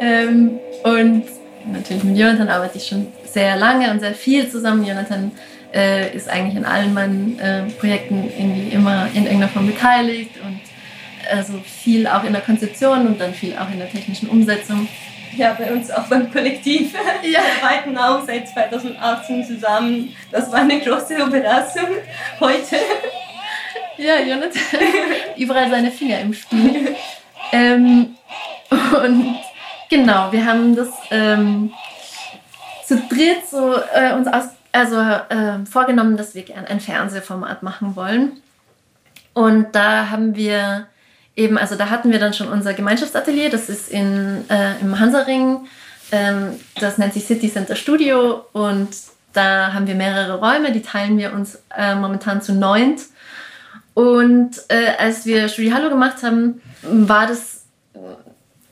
ähm, 0.00 0.58
und 0.84 1.24
natürlich 1.72 2.04
mit 2.04 2.16
Jonathan 2.16 2.48
arbeite 2.48 2.78
ich 2.78 2.86
schon 2.86 3.08
sehr 3.24 3.56
lange 3.56 3.90
und 3.90 4.00
sehr 4.00 4.14
viel 4.14 4.48
zusammen. 4.48 4.84
Jonathan 4.84 5.32
äh, 5.74 6.14
ist 6.14 6.28
eigentlich 6.28 6.56
in 6.56 6.64
allen 6.64 6.94
meinen 6.94 7.38
äh, 7.38 7.64
Projekten 7.78 8.30
irgendwie 8.38 8.68
immer 8.68 9.06
in 9.14 9.24
irgendeiner 9.24 9.48
Form 9.48 9.66
beteiligt 9.66 10.32
und 10.44 10.60
also 11.30 11.60
viel 11.64 12.06
auch 12.06 12.24
in 12.24 12.32
der 12.32 12.42
Konzeption 12.42 13.06
und 13.06 13.20
dann 13.20 13.34
viel 13.34 13.56
auch 13.56 13.70
in 13.70 13.78
der 13.78 13.90
technischen 13.90 14.28
Umsetzung. 14.28 14.88
Ja, 15.36 15.54
bei 15.54 15.72
uns 15.72 15.90
auch 15.90 16.04
beim 16.04 16.30
Kollektiv. 16.32 16.94
Ja. 17.22 17.40
Wir 17.40 17.40
arbeiten 17.62 17.98
auch 17.98 18.24
seit 18.24 18.48
2018 18.48 19.44
zusammen. 19.44 20.16
Das 20.30 20.50
war 20.52 20.60
eine 20.60 20.80
große 20.80 21.14
Überraschung 21.14 21.88
heute. 22.40 22.76
Ja, 23.96 24.20
Jonathan. 24.20 24.60
Überall 25.36 25.68
seine 25.70 25.90
Finger 25.90 26.20
im 26.20 26.32
Spiel. 26.32 26.94
ähm, 27.52 28.16
und 28.70 29.38
genau, 29.90 30.30
wir 30.30 30.44
haben 30.44 30.76
das 30.76 30.88
ähm, 31.10 31.72
zu 32.84 32.96
dritt 33.08 33.48
so 33.50 33.74
äh, 33.92 34.14
uns 34.14 34.28
aus, 34.28 34.44
also, 34.72 34.96
äh, 35.00 35.64
vorgenommen, 35.70 36.16
dass 36.16 36.34
wir 36.34 36.42
gerne 36.42 36.68
ein 36.68 36.80
Fernsehformat 36.80 37.62
machen 37.62 37.96
wollen. 37.96 38.40
Und 39.34 39.74
da 39.74 40.10
haben 40.10 40.36
wir 40.36 40.86
eben, 41.38 41.56
also 41.56 41.76
da 41.76 41.88
hatten 41.88 42.10
wir 42.10 42.18
dann 42.18 42.34
schon 42.34 42.48
unser 42.48 42.74
Gemeinschaftsatelier, 42.74 43.48
das 43.48 43.68
ist 43.68 43.88
in, 43.88 44.44
äh, 44.50 44.78
im 44.80 44.98
Hansaring, 44.98 45.66
ähm, 46.10 46.58
das 46.80 46.98
nennt 46.98 47.14
sich 47.14 47.26
City 47.26 47.50
Center 47.50 47.76
Studio 47.76 48.44
und 48.52 48.88
da 49.32 49.72
haben 49.72 49.86
wir 49.86 49.94
mehrere 49.94 50.40
Räume, 50.40 50.72
die 50.72 50.82
teilen 50.82 51.16
wir 51.16 51.32
uns 51.32 51.58
äh, 51.76 51.94
momentan 51.94 52.42
zu 52.42 52.52
neunt. 52.52 53.02
Und 53.94 54.50
äh, 54.68 54.96
als 54.98 55.26
wir 55.26 55.48
Studio 55.48 55.74
Hallo 55.74 55.90
gemacht 55.90 56.22
haben, 56.22 56.60
war 56.82 57.26
das 57.26 57.62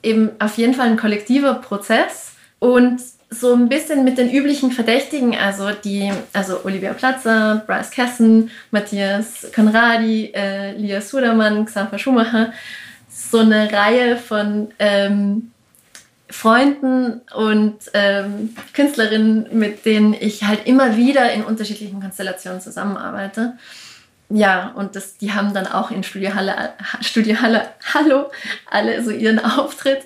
eben 0.03 0.31
auf 0.39 0.57
jeden 0.57 0.75
Fall 0.75 0.87
ein 0.87 0.97
kollektiver 0.97 1.55
Prozess 1.55 2.33
und 2.59 3.01
so 3.29 3.53
ein 3.55 3.69
bisschen 3.69 4.05
mit 4.05 4.19
den 4.19 4.31
üblichen 4.31 4.71
Verdächtigen, 4.71 5.37
also 5.37 5.71
die, 5.73 6.13
also 6.33 6.65
Olivia 6.65 6.93
Platzer, 6.93 7.63
Bryce 7.67 7.91
Kessen, 7.91 8.51
Matthias 8.71 9.47
Konradi, 9.55 10.33
äh, 10.33 10.73
Lia 10.73 11.01
Sudermann, 11.01 11.65
Xaver 11.65 11.99
Schumacher, 11.99 12.53
so 13.09 13.39
eine 13.39 13.73
Reihe 13.73 14.17
von 14.17 14.69
ähm, 14.79 15.51
Freunden 16.29 17.21
und 17.35 17.79
ähm, 17.95 18.55
Künstlerinnen, 18.73 19.49
mit 19.53 19.85
denen 19.87 20.15
ich 20.15 20.45
halt 20.45 20.67
immer 20.67 20.97
wieder 20.97 21.33
in 21.33 21.45
unterschiedlichen 21.45 22.01
Konstellationen 22.01 22.61
zusammenarbeite. 22.61 23.57
Ja, 24.29 24.73
und 24.73 24.97
das, 24.97 25.19
die 25.19 25.33
haben 25.33 25.55
dann 25.55 25.67
auch 25.67 25.93
in 25.93 26.03
Studio 26.03 26.35
Halle, 26.35 26.73
Studio 27.01 27.41
Halle, 27.41 27.69
Hallo, 27.95 28.31
alle 28.69 29.03
so 29.03 29.11
ihren 29.11 29.39
Auftritt. 29.39 30.03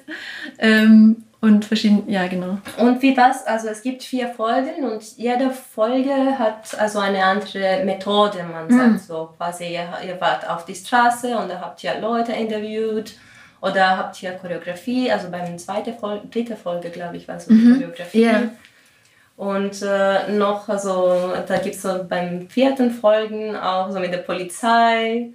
Ähm, 0.58 1.24
und 1.40 1.64
verschiedene, 1.64 2.02
ja 2.06 2.26
genau. 2.26 2.58
Und 2.76 3.00
wie 3.00 3.16
was? 3.16 3.46
Also 3.46 3.68
es 3.68 3.82
gibt 3.82 4.02
vier 4.02 4.28
Folgen 4.28 4.84
und 4.84 5.16
jede 5.16 5.50
Folge 5.50 6.38
hat 6.38 6.78
also 6.78 6.98
eine 6.98 7.24
andere 7.24 7.82
Methode, 7.84 8.44
man 8.44 8.70
sagt 8.70 8.92
mhm. 8.92 8.98
so. 8.98 9.30
Quasi 9.38 9.72
ihr, 9.72 9.88
ihr 10.06 10.20
wart 10.20 10.48
auf 10.48 10.66
die 10.66 10.74
Straße 10.74 11.36
und 11.38 11.48
da 11.48 11.60
habt 11.60 11.82
ihr 11.82 11.98
Leute 11.98 12.32
interviewt 12.32 13.14
oder 13.62 13.96
habt 13.96 14.22
ihr 14.22 14.32
Choreografie, 14.32 15.10
also 15.10 15.30
beim 15.30 15.58
zweiten 15.58 15.96
Folge, 15.96 16.26
dritte 16.28 16.56
Folge 16.56 16.90
glaube 16.90 17.16
ich 17.16 17.26
war 17.26 17.40
so 17.40 17.52
mhm. 17.52 17.74
Choreografie. 17.74 18.22
Yeah. 18.22 18.50
Und 19.38 19.80
äh, 19.80 20.32
noch, 20.32 20.68
also 20.68 21.32
da 21.48 21.56
gibt 21.56 21.76
es 21.76 21.80
so 21.80 22.04
beim 22.06 22.50
vierten 22.50 22.90
Folgen 22.90 23.56
auch 23.56 23.90
so 23.90 23.98
mit 23.98 24.12
der 24.12 24.18
Polizei 24.18 25.30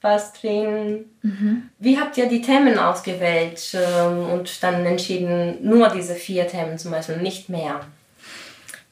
was 0.00 0.32
drin. 0.32 1.06
Mhm. 1.22 1.67
Wie 1.80 1.98
habt 1.98 2.16
ihr 2.16 2.26
die 2.26 2.42
Themen 2.42 2.78
ausgewählt 2.78 3.74
ähm, 3.74 4.30
und 4.30 4.62
dann 4.62 4.84
entschieden, 4.84 5.58
nur 5.62 5.88
diese 5.88 6.14
vier 6.14 6.48
Themen 6.48 6.76
zum 6.78 6.90
Beispiel, 6.90 7.18
nicht 7.18 7.48
mehr? 7.48 7.80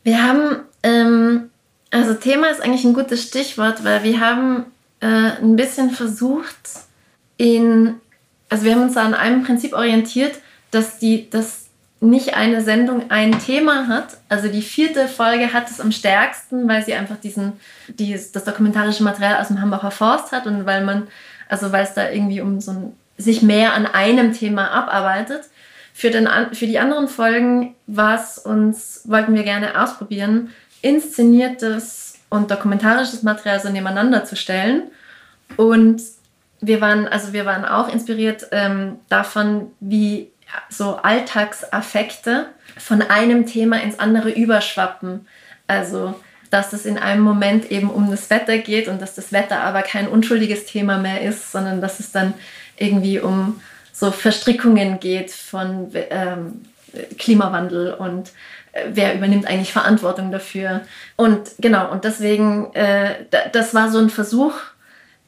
Wir 0.05 0.23
haben, 0.23 0.61
ähm, 0.85 1.51
also 1.91 2.15
Thema 2.15 2.49
ist 2.49 2.61
eigentlich 2.61 2.85
ein 2.85 2.95
gutes 2.95 3.25
Stichwort, 3.25 3.83
weil 3.83 4.05
wir 4.05 4.21
haben 4.21 4.67
äh, 5.01 5.07
ein 5.41 5.57
bisschen 5.57 5.91
versucht, 5.91 6.55
in, 7.39 7.97
also 8.49 8.65
wir 8.65 8.75
haben 8.75 8.83
uns 8.83 8.97
an 8.97 9.15
einem 9.15 9.43
Prinzip 9.43 9.73
orientiert, 9.73 10.37
dass 10.71 10.99
die, 10.99 11.29
dass 11.29 11.67
nicht 12.01 12.35
eine 12.35 12.63
Sendung 12.63 13.11
ein 13.11 13.39
Thema 13.41 13.89
hat. 13.89 14.19
Also 14.29 14.49
die 14.49 14.63
vierte 14.63 15.09
Folge 15.09 15.53
hat 15.53 15.71
es 15.71 15.81
am 15.81 15.93
stärksten, 15.93 16.69
weil 16.69 16.85
sie 16.85 16.95
einfach 16.95 17.17
diesen, 17.17 17.55
dieses, 17.89 18.33
das 18.33 18.45
dokumentarische 18.45 19.03
Material 19.03 19.41
aus 19.41 19.49
dem 19.49 19.61
Hambacher 19.61 19.91
Forst 19.91 20.33
hat 20.33 20.47
und 20.47 20.67
weil 20.67 20.85
man, 20.85 21.09
also 21.49 21.73
weil 21.73 21.85
es 21.85 21.95
da 21.95 22.11
irgendwie 22.11 22.41
um 22.41 22.61
so 22.61 22.73
ein, 22.73 22.97
sich 23.17 23.43
mehr 23.43 23.75
an 23.75 23.87
einem 23.87 24.33
Thema 24.33 24.71
abarbeitet. 24.71 25.45
Für, 25.95 26.11
den, 26.11 26.29
für 26.53 26.67
die 26.67 26.79
anderen 26.79 27.09
Folgen 27.09 27.75
was 27.87 28.39
uns, 28.39 29.03
wollten 29.05 29.35
wir 29.35 29.45
gerne 29.45 29.81
ausprobieren, 29.83 30.51
inszeniertes 30.83 32.19
und 32.29 32.51
dokumentarisches 32.51 33.23
Material 33.23 33.61
so 33.61 33.71
nebeneinander 33.71 34.25
zu 34.25 34.37
stellen. 34.37 34.91
Und 35.57 36.03
wir 36.61 36.81
waren, 36.81 37.09
also 37.09 37.33
wir 37.33 37.47
waren 37.47 37.65
auch 37.65 37.89
inspiriert 37.89 38.49
ähm, 38.53 38.99
davon, 39.09 39.71
wie 39.81 40.31
so 40.69 40.97
Alltagsaffekte 40.97 42.47
von 42.77 43.03
einem 43.03 43.47
Thema 43.47 43.83
ins 43.83 43.99
andere 43.99 44.31
überschwappen. 44.31 45.27
Also, 45.67 46.21
dass 46.57 46.73
es 46.73 46.87
in 46.87 46.97
einem 46.97 47.21
Moment 47.21 47.71
eben 47.71 47.91
um 47.91 48.11
das 48.11 48.31
Wetter 48.31 48.57
geht 48.57 48.89
und 48.89 49.03
dass 49.03 49.15
das 49.15 49.31
Wetter 49.31 49.61
aber 49.61 49.83
kein 49.83 50.09
unschuldiges 50.09 50.65
Thema 50.65 50.97
mehr 50.97 51.21
ist, 51.21 51.53
sondern 51.53 51.83
dass 51.83 52.01
es 52.01 52.13
dann 52.13 52.33
irgendwie 52.79 53.21
um 53.21 53.61
so 53.93 54.11
Verstrickungen 54.11 54.99
geht 54.99 55.31
von 55.31 55.91
ähm, 55.93 56.63
Klimawandel 57.19 57.93
und 57.93 58.31
äh, 58.73 58.85
wer 58.93 59.15
übernimmt 59.15 59.47
eigentlich 59.47 59.71
Verantwortung 59.71 60.33
dafür. 60.33 60.81
Und 61.17 61.51
genau, 61.59 61.93
und 61.93 62.05
deswegen, 62.05 62.73
äh, 62.73 63.27
das 63.53 63.75
war 63.75 63.91
so 63.91 63.99
ein 63.99 64.09
Versuch, 64.09 64.55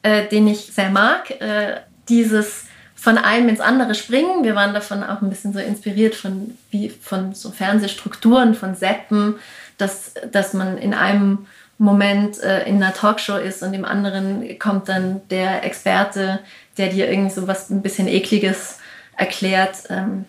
äh, 0.02 0.28
den 0.28 0.48
ich 0.48 0.72
sehr 0.72 0.88
mag, 0.88 1.30
äh, 1.42 1.80
dieses 2.08 2.64
von 2.94 3.18
einem 3.18 3.50
ins 3.50 3.60
andere 3.60 3.94
springen. 3.94 4.44
Wir 4.44 4.54
waren 4.54 4.72
davon 4.72 5.04
auch 5.04 5.20
ein 5.20 5.28
bisschen 5.28 5.52
so 5.52 5.58
inspiriert 5.58 6.14
von, 6.14 6.56
wie, 6.70 6.88
von 6.88 7.34
so 7.34 7.50
Fernsehstrukturen, 7.50 8.54
von 8.54 8.74
Seppen, 8.74 9.34
dass, 9.78 10.14
dass 10.30 10.52
man 10.52 10.76
in 10.78 10.92
einem 10.92 11.46
Moment 11.78 12.42
äh, 12.42 12.64
in 12.64 12.82
einer 12.82 12.92
Talkshow 12.92 13.36
ist 13.36 13.62
und 13.62 13.72
im 13.72 13.84
anderen 13.84 14.58
kommt 14.58 14.88
dann 14.88 15.20
der 15.28 15.64
Experte, 15.64 16.40
der 16.76 16.88
dir 16.88 17.08
irgendwie 17.08 17.34
so 17.34 17.46
was 17.46 17.70
ein 17.70 17.82
bisschen 17.82 18.08
ekliges 18.08 18.78
erklärt. 19.16 19.84
Ähm, 19.88 20.26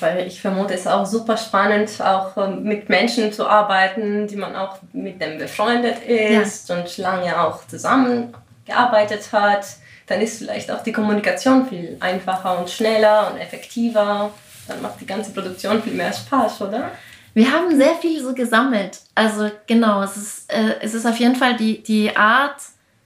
weil 0.00 0.26
ich 0.26 0.40
vermute, 0.40 0.74
es 0.74 0.80
ist 0.80 0.86
auch 0.86 1.06
super 1.06 1.36
spannend, 1.36 1.90
auch 2.00 2.36
ähm, 2.36 2.62
mit 2.62 2.88
Menschen 2.88 3.32
zu 3.32 3.46
arbeiten, 3.46 4.26
die 4.26 4.36
man 4.36 4.54
auch 4.54 4.78
mit 4.92 5.20
dem 5.20 5.38
befreundet 5.38 6.02
ist 6.06 6.68
ja. 6.68 6.76
und 6.76 6.96
lange 6.98 7.40
auch 7.40 7.66
zusammengearbeitet 7.66 9.32
hat. 9.32 9.66
Dann 10.06 10.20
ist 10.20 10.38
vielleicht 10.38 10.70
auch 10.70 10.82
die 10.82 10.92
Kommunikation 10.92 11.66
viel 11.66 11.96
einfacher 12.00 12.58
und 12.58 12.68
schneller 12.68 13.30
und 13.30 13.38
effektiver. 13.38 14.30
Dann 14.68 14.82
macht 14.82 15.00
die 15.00 15.06
ganze 15.06 15.32
Produktion 15.32 15.82
viel 15.82 15.94
mehr 15.94 16.12
Spaß, 16.12 16.62
oder? 16.62 16.90
Wir 17.34 17.52
haben 17.52 17.76
sehr 17.76 17.96
viel 17.96 18.22
so 18.22 18.32
gesammelt. 18.32 19.00
Also 19.14 19.50
genau, 19.66 20.02
es 20.02 20.16
ist, 20.16 20.52
äh, 20.52 20.76
es 20.80 20.94
ist 20.94 21.04
auf 21.04 21.16
jeden 21.16 21.34
Fall 21.34 21.56
die, 21.56 21.82
die 21.82 22.16
Art, 22.16 22.56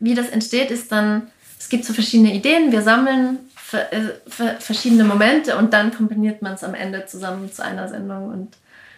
wie 0.00 0.14
das 0.14 0.28
entsteht, 0.28 0.70
ist 0.70 0.92
dann, 0.92 1.28
es 1.58 1.68
gibt 1.68 1.84
so 1.86 1.94
verschiedene 1.94 2.34
Ideen, 2.34 2.70
wir 2.70 2.82
sammeln 2.82 3.38
äh, 3.72 4.58
verschiedene 4.60 5.04
Momente 5.04 5.56
und 5.56 5.72
dann 5.72 5.94
kombiniert 5.94 6.42
man 6.42 6.54
es 6.54 6.62
am 6.64 6.74
Ende 6.74 7.06
zusammen 7.06 7.52
zu 7.52 7.64
einer 7.64 7.88
Sendung 7.88 8.30
und 8.30 8.56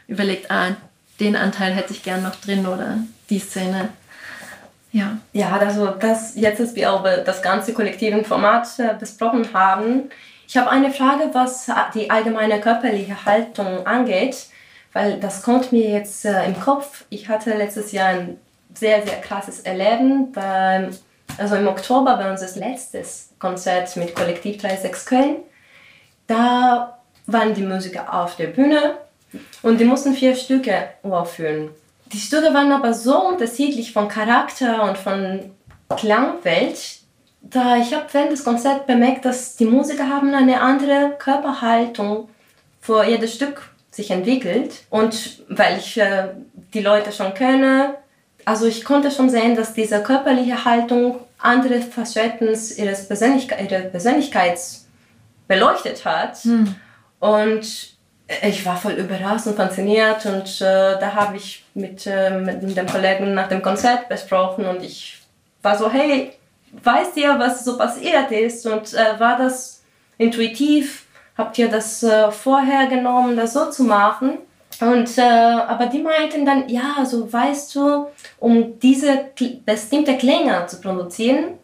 überlegt, 0.09 0.51
ah, 0.51 0.77
den 1.21 1.37
Anteil 1.37 1.73
hätte 1.73 1.93
ich 1.93 2.03
gern 2.03 2.23
noch 2.23 2.37
drin 2.37 2.67
oder 2.67 2.99
die 3.31 3.39
Szene. 3.39 3.89
Ja. 4.93 5.19
Ja, 5.33 5.57
also 5.57 5.87
das 5.87 6.35
jetzt, 6.35 6.61
dass 6.61 6.75
wir 6.75 6.93
auch 6.93 7.05
das 7.05 7.43
ganze 7.43 7.73
kollektive 7.73 8.25
Format 8.25 8.67
äh, 8.79 8.95
besprochen 8.99 9.49
haben. 9.55 10.11
Ich 10.49 10.57
habe 10.57 10.71
eine 10.71 10.91
Frage, 10.91 11.31
was 11.33 11.71
die 11.95 12.11
allgemeine 12.11 12.61
körperliche 12.61 13.25
Haltung 13.25 13.87
angeht, 13.87 14.47
weil 14.93 15.21
das 15.21 15.43
kommt 15.43 15.73
mir 15.73 15.89
jetzt 15.91 16.25
äh, 16.25 16.45
im 16.45 16.59
Kopf. 16.61 17.05
Ich 17.11 17.29
hatte 17.29 17.57
letztes 17.57 17.93
Jahr 17.93 18.09
ein 18.09 18.39
sehr, 18.75 19.03
sehr 19.07 19.21
krasses 19.21 19.61
Erleben 19.61 20.33
beim 20.33 20.91
also 21.39 21.57
im 21.57 21.69
Oktober 21.69 22.17
bei 22.17 22.31
unser 22.31 22.59
letztes 22.59 23.31
Konzert 23.39 23.97
mit 23.97 24.15
Kollektiv 24.15 24.61
36 24.61 25.07
Köln, 25.07 25.37
da 26.27 26.99
waren 27.27 27.55
die 27.55 27.63
Musiker 27.63 28.13
auf 28.13 28.37
der 28.37 28.49
Bühne 28.49 28.97
und 29.63 29.81
die 29.81 29.85
mussten 29.85 30.15
vier 30.15 30.35
Stücke 30.35 30.91
aufführen. 31.03 31.71
Die 32.13 32.19
Stücke 32.19 32.53
waren 32.53 32.73
aber 32.73 32.93
so 32.93 33.29
unterschiedlich 33.29 33.93
von 33.93 34.09
Charakter 34.09 34.83
und 34.83 34.99
von 34.99 35.51
Klangwelt, 35.97 36.99
da 37.41 37.77
ich 37.77 37.95
habe 37.95 38.07
während 38.13 38.33
des 38.33 38.45
Konzerts 38.45 38.87
bemerkt, 38.87 39.25
dass 39.25 39.57
die 39.57 39.65
Musiker 39.65 40.09
haben 40.09 40.35
eine 40.35 40.61
andere 40.61 41.17
Körperhaltung 41.19 42.29
vor 42.81 43.05
jedes 43.05 43.35
Stück 43.35 43.63
sich 43.91 44.11
entwickelt 44.11 44.85
und 44.91 45.43
weil 45.49 45.79
ich 45.79 45.99
äh, 45.99 46.29
die 46.73 46.81
Leute 46.81 47.13
schon 47.13 47.35
kenne, 47.35 47.97
also 48.45 48.67
ich 48.67 48.85
konnte 48.85 49.11
schon 49.11 49.29
sehen, 49.29 49.57
dass 49.57 49.75
diese 49.75 50.03
körperliche 50.03 50.65
Haltung 50.65 51.21
andere 51.39 51.81
Facetten 51.81 52.49
ihres 52.49 53.09
Persönlichkeit, 53.09 53.71
ihrer 53.71 53.83
Persönlichkeit 53.83 54.59
beleuchtet 55.49 56.05
hat. 56.05 56.39
Hm. 56.39 56.75
Und 57.19 57.97
ich 58.43 58.65
war 58.65 58.77
voll 58.77 58.93
überrascht 58.93 59.47
und 59.47 59.57
fasziniert 59.57 60.25
und 60.25 60.61
äh, 60.61 60.99
da 61.01 61.15
habe 61.15 61.37
ich 61.37 61.65
mit, 61.75 62.07
äh, 62.07 62.31
mit 62.31 62.77
dem 62.77 62.87
Kollegen 62.87 63.35
nach 63.35 63.49
dem 63.49 63.61
Konzert 63.61 64.09
besprochen 64.09 64.67
und 64.67 64.83
ich 64.85 65.19
war 65.63 65.77
so, 65.77 65.91
hey, 65.91 66.33
weißt 66.83 67.17
ihr, 67.17 67.37
was 67.39 67.65
so 67.65 67.77
passiert 67.77 68.31
ist? 68.31 68.67
Und 68.67 68.95
äh, 68.95 69.19
war 69.19 69.37
das 69.37 69.83
intuitiv? 70.17 71.07
Habt 71.37 71.59
ihr 71.59 71.69
das 71.69 72.03
äh, 72.03 72.31
vorher 72.31 72.87
genommen, 72.87 73.37
das 73.37 73.55
so 73.55 73.71
zu 73.71 73.85
machen? 73.85 74.39
Und, 74.81 75.19
äh, 75.19 75.23
aber 75.23 75.87
die 75.87 76.03
meinten 76.03 76.47
dann, 76.47 76.69
ja, 76.69 77.05
so 77.05 77.31
weißt 77.31 77.75
du, 77.75 78.07
um 78.39 78.79
diese 78.79 79.27
bestimmte 79.65 80.17
Klänge 80.17 80.67
zu 80.67 80.81
produzieren, 80.81 81.59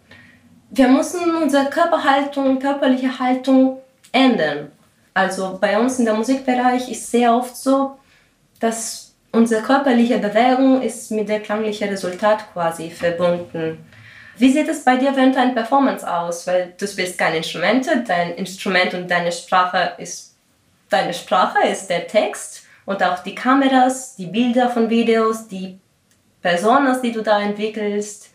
wir 0.70 0.88
müssen 0.88 1.34
unsere 1.34 1.70
Körperhaltung, 1.70 2.58
körperliche 2.58 3.18
Haltung 3.18 3.78
ändern. 4.12 4.72
Also 5.14 5.56
bei 5.60 5.78
uns 5.78 5.98
in 5.98 6.04
der 6.04 6.14
Musikbereich 6.14 6.90
ist 6.90 7.10
sehr 7.10 7.34
oft 7.34 7.56
so, 7.56 7.96
dass 8.60 9.14
unsere 9.32 9.62
körperliche 9.62 10.18
Bewegung 10.18 10.82
ist 10.82 11.10
mit 11.10 11.28
dem 11.28 11.42
klanglichen 11.42 11.88
Resultat 11.88 12.52
quasi 12.52 12.90
verbunden. 12.90 13.78
Wie 14.38 14.52
sieht 14.52 14.68
es 14.68 14.84
bei 14.84 14.96
dir 14.96 15.16
während 15.16 15.36
deiner 15.36 15.54
Performance 15.54 16.10
aus? 16.10 16.46
Weil 16.46 16.74
du 16.78 16.86
spielst 16.86 17.18
keine 17.18 17.38
Instrumente, 17.38 18.04
dein 18.06 18.34
Instrument 18.34 18.94
und 18.94 19.10
deine 19.10 19.32
Sprache 19.32 19.94
ist 19.98 20.36
deine 20.88 21.14
Sprache 21.14 21.66
ist 21.66 21.88
der 21.88 22.06
Text 22.06 22.62
und 22.84 23.02
auch 23.02 23.20
die 23.20 23.34
Kameras, 23.34 24.16
die 24.16 24.26
Bilder 24.26 24.70
von 24.70 24.88
Videos, 24.90 25.48
die 25.48 25.78
Personen, 26.42 27.00
die 27.02 27.12
du 27.12 27.22
da 27.22 27.40
entwickelst. 27.40 28.30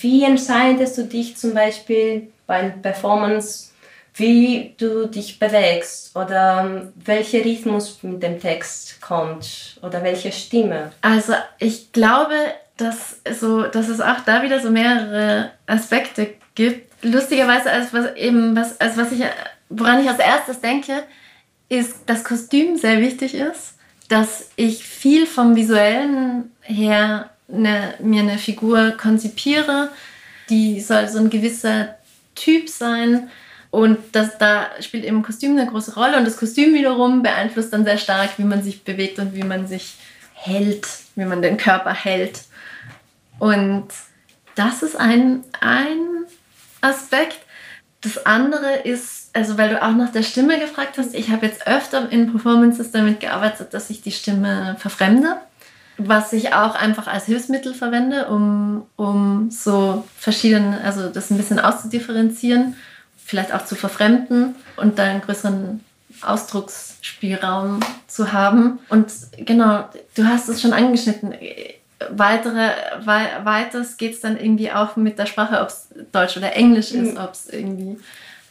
Wie 0.00 0.24
entscheidest 0.24 0.96
du 0.98 1.02
dich 1.04 1.36
zum 1.36 1.54
Beispiel 1.54 2.28
beim 2.46 2.80
Performance, 2.80 3.72
wie 4.14 4.74
du 4.78 5.08
dich 5.08 5.40
bewegst 5.40 6.14
oder 6.16 6.88
welcher 6.94 7.44
Rhythmus 7.44 8.02
mit 8.02 8.22
dem 8.22 8.40
Text 8.40 9.00
kommt 9.00 9.78
oder 9.82 10.04
welche 10.04 10.30
Stimme? 10.30 10.92
Also 11.00 11.34
ich 11.58 11.90
glaube, 11.90 12.36
dass, 12.76 13.20
so, 13.38 13.62
dass 13.62 13.88
es 13.88 14.00
auch 14.00 14.20
da 14.26 14.42
wieder 14.42 14.60
so 14.60 14.70
mehrere 14.70 15.52
Aspekte 15.66 16.34
gibt. 16.54 16.92
Lustigerweise, 17.04 17.70
als 17.70 17.92
was, 17.92 18.14
eben, 18.16 18.56
was, 18.56 18.80
als 18.80 18.96
was 18.96 19.12
ich, 19.12 19.22
woran 19.68 20.00
ich 20.00 20.08
als 20.08 20.18
erstes 20.18 20.60
denke, 20.60 21.04
ist, 21.68 22.00
dass 22.06 22.24
Kostüm 22.24 22.76
sehr 22.76 23.00
wichtig 23.00 23.34
ist, 23.34 23.74
dass 24.08 24.50
ich 24.56 24.84
viel 24.84 25.26
vom 25.26 25.56
visuellen 25.56 26.50
her 26.60 27.30
eine, 27.52 27.94
mir 28.00 28.22
eine 28.22 28.38
Figur 28.38 28.92
konzipiere, 28.92 29.90
die 30.50 30.80
soll 30.80 31.08
so 31.08 31.18
ein 31.18 31.30
gewisser 31.30 31.96
Typ 32.34 32.68
sein 32.68 33.30
und 33.70 33.98
das, 34.12 34.38
da 34.38 34.70
spielt 34.80 35.04
eben 35.04 35.22
Kostüm 35.22 35.58
eine 35.58 35.68
große 35.68 35.94
Rolle 35.94 36.16
und 36.16 36.24
das 36.24 36.36
Kostüm 36.36 36.74
wiederum 36.74 37.22
beeinflusst 37.22 37.72
dann 37.72 37.84
sehr 37.84 37.98
stark, 37.98 38.38
wie 38.38 38.44
man 38.44 38.62
sich 38.62 38.84
bewegt 38.84 39.18
und 39.18 39.34
wie 39.34 39.42
man 39.42 39.66
sich 39.66 39.94
hält, 40.32 40.86
wie 41.16 41.24
man 41.24 41.42
den 41.42 41.56
Körper 41.56 41.92
hält. 41.92 42.42
Und 43.38 43.88
das 44.54 44.82
ist 44.82 44.96
ein, 44.96 45.42
ein 45.60 45.98
Aspekt. 46.80 47.38
Das 48.00 48.26
andere 48.26 48.80
ist, 48.84 49.30
also 49.32 49.56
weil 49.56 49.70
du 49.70 49.82
auch 49.82 49.92
nach 49.92 50.12
der 50.12 50.22
Stimme 50.22 50.58
gefragt 50.58 50.98
hast, 50.98 51.14
ich 51.14 51.30
habe 51.30 51.46
jetzt 51.46 51.66
öfter 51.66 52.10
in 52.10 52.30
Performances 52.30 52.90
damit 52.90 53.20
gearbeitet, 53.20 53.72
dass 53.72 53.90
ich 53.90 54.02
die 54.02 54.12
Stimme 54.12 54.76
verfremde, 54.78 55.36
was 55.96 56.32
ich 56.32 56.52
auch 56.52 56.74
einfach 56.74 57.06
als 57.06 57.24
Hilfsmittel 57.24 57.72
verwende, 57.72 58.28
um, 58.28 58.86
um 58.96 59.50
so 59.50 60.04
verschiedene, 60.16 60.80
also 60.82 61.08
das 61.08 61.30
ein 61.30 61.36
bisschen 61.36 61.58
auszudifferenzieren, 61.58 62.76
vielleicht 63.16 63.54
auch 63.54 63.64
zu 63.64 63.74
verfremden 63.74 64.54
und 64.76 64.98
dann 64.98 65.08
einen 65.08 65.20
größeren 65.22 65.80
Ausdrucksspielraum 66.20 67.80
zu 68.06 68.32
haben. 68.32 68.80
Und 68.88 69.10
genau, 69.36 69.88
du 70.14 70.26
hast 70.26 70.48
es 70.48 70.60
schon 70.60 70.72
angeschnitten 70.72 71.34
weitere, 72.10 72.70
wei 73.00 73.28
weiters 73.44 73.96
geht 73.96 74.14
es 74.14 74.20
dann 74.20 74.38
irgendwie 74.38 74.70
auch 74.70 74.96
mit 74.96 75.18
der 75.18 75.26
Sprache, 75.26 75.60
ob 75.60 75.68
es 75.68 75.88
Deutsch 76.12 76.36
oder 76.36 76.54
Englisch 76.54 76.92
ist, 76.92 77.14
mhm. 77.14 77.20
ob 77.20 77.32
es 77.32 77.48
irgendwie 77.48 77.98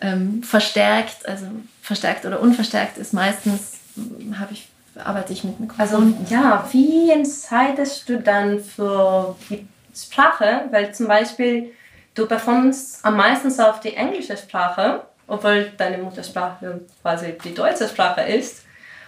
ähm, 0.02 0.44
verstärkt, 0.44 1.28
also 1.28 1.46
verstärkt 1.82 2.26
oder 2.26 2.40
unverstärkt 2.40 2.98
ist. 2.98 3.14
Meistens 3.14 3.80
hm, 3.96 4.40
habe 4.40 4.54
ich 4.54 4.68
arbeite 5.04 5.34
ich 5.34 5.44
mit 5.44 5.60
Mikrofon. 5.60 5.82
Also 5.82 6.34
ja, 6.34 6.68
wie 6.72 7.10
entscheidest 7.10 8.08
du 8.08 8.20
dann 8.20 8.60
für 8.60 9.36
die 9.50 9.68
Sprache? 9.96 10.66
Weil 10.72 10.94
zum 10.94 11.08
Beispiel 11.08 11.72
du 12.14 12.28
performst 12.28 13.04
am 13.04 13.18
meisten 13.18 13.60
auf 13.62 13.80
die 13.80 13.96
englische 13.96 14.38
Sprache, 14.38 15.02
obwohl 15.28 15.72
deine 15.78 15.98
Muttersprache 15.98 16.82
quasi 17.02 17.36
die 17.44 17.54
deutsche 17.54 17.88
Sprache 17.88 18.22
ist. 18.22 18.66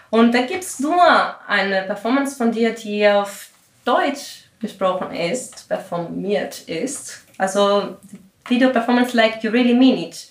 Und 0.10 0.34
da 0.34 0.42
gibt 0.42 0.64
es 0.64 0.80
nur 0.80 1.04
eine 1.48 1.84
Performance 1.84 2.36
von 2.36 2.52
dir, 2.52 2.74
die 2.74 3.08
auf 3.08 3.50
Deutsch 3.86 4.46
gesprochen 4.60 5.12
ist, 5.12 5.70
performiert 5.70 6.68
ist. 6.68 7.24
Also 7.38 7.98
Video 8.48 8.72
Performance 8.72 9.16
Like 9.16 9.44
You 9.44 9.52
Really 9.52 9.74
Mean 9.74 9.98
It. 9.98 10.30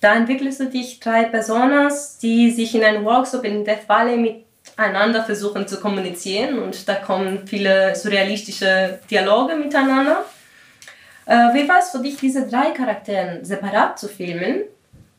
Da 0.00 0.14
entwickelst 0.14 0.60
du 0.60 0.66
dich 0.66 1.00
drei 1.00 1.24
Personen, 1.24 1.90
die 2.22 2.50
sich 2.50 2.74
in 2.74 2.84
einem 2.84 3.04
Workshop 3.04 3.44
in 3.44 3.64
Death 3.64 3.88
Valley 3.88 4.44
miteinander 4.76 5.24
versuchen 5.24 5.66
zu 5.66 5.80
kommunizieren 5.80 6.58
und 6.58 6.88
da 6.88 6.96
kommen 6.96 7.46
viele 7.46 7.94
surrealistische 7.94 9.00
Dialoge 9.10 9.54
miteinander. 9.54 10.24
Äh, 11.24 11.54
wie 11.54 11.68
war 11.68 11.78
es 11.78 11.90
für 11.90 11.98
dich, 11.98 12.16
diese 12.16 12.46
drei 12.46 12.70
Charaktere 12.70 13.40
separat 13.42 13.98
zu 13.98 14.08
filmen 14.08 14.62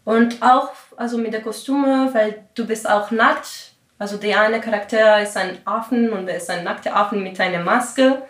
und 0.06 0.42
auch 0.42 0.72
also 0.96 1.18
mit 1.18 1.34
der 1.34 1.42
Kostüme, 1.42 2.10
weil 2.14 2.44
du 2.56 2.66
bist 2.66 2.90
auch 2.90 3.12
nackt 3.12 3.74
also 4.00 4.18
der 4.18 4.42
eine 4.42 4.62
Charakter 4.62 5.22
ist 5.22 5.36
ein 5.38 5.58
Affen 5.66 6.12
und 6.14 6.28
er 6.28 6.38
ist 6.38 6.50
ein 6.50 6.64
nackter 6.64 6.96
Affen 6.96 7.24
mit 7.24 7.40
einer 7.40 7.64
Maske. 7.64 8.22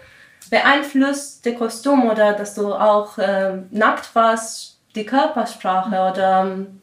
Beeinflusst 0.49 1.45
der 1.45 1.55
Kostüm 1.55 2.09
oder 2.09 2.33
dass 2.33 2.55
du 2.55 2.73
auch 2.73 3.17
ähm, 3.19 3.67
nackt 3.71 4.15
warst, 4.15 4.77
die 4.95 5.05
Körpersprache 5.05 6.11
oder 6.11 6.45
ähm, 6.45 6.79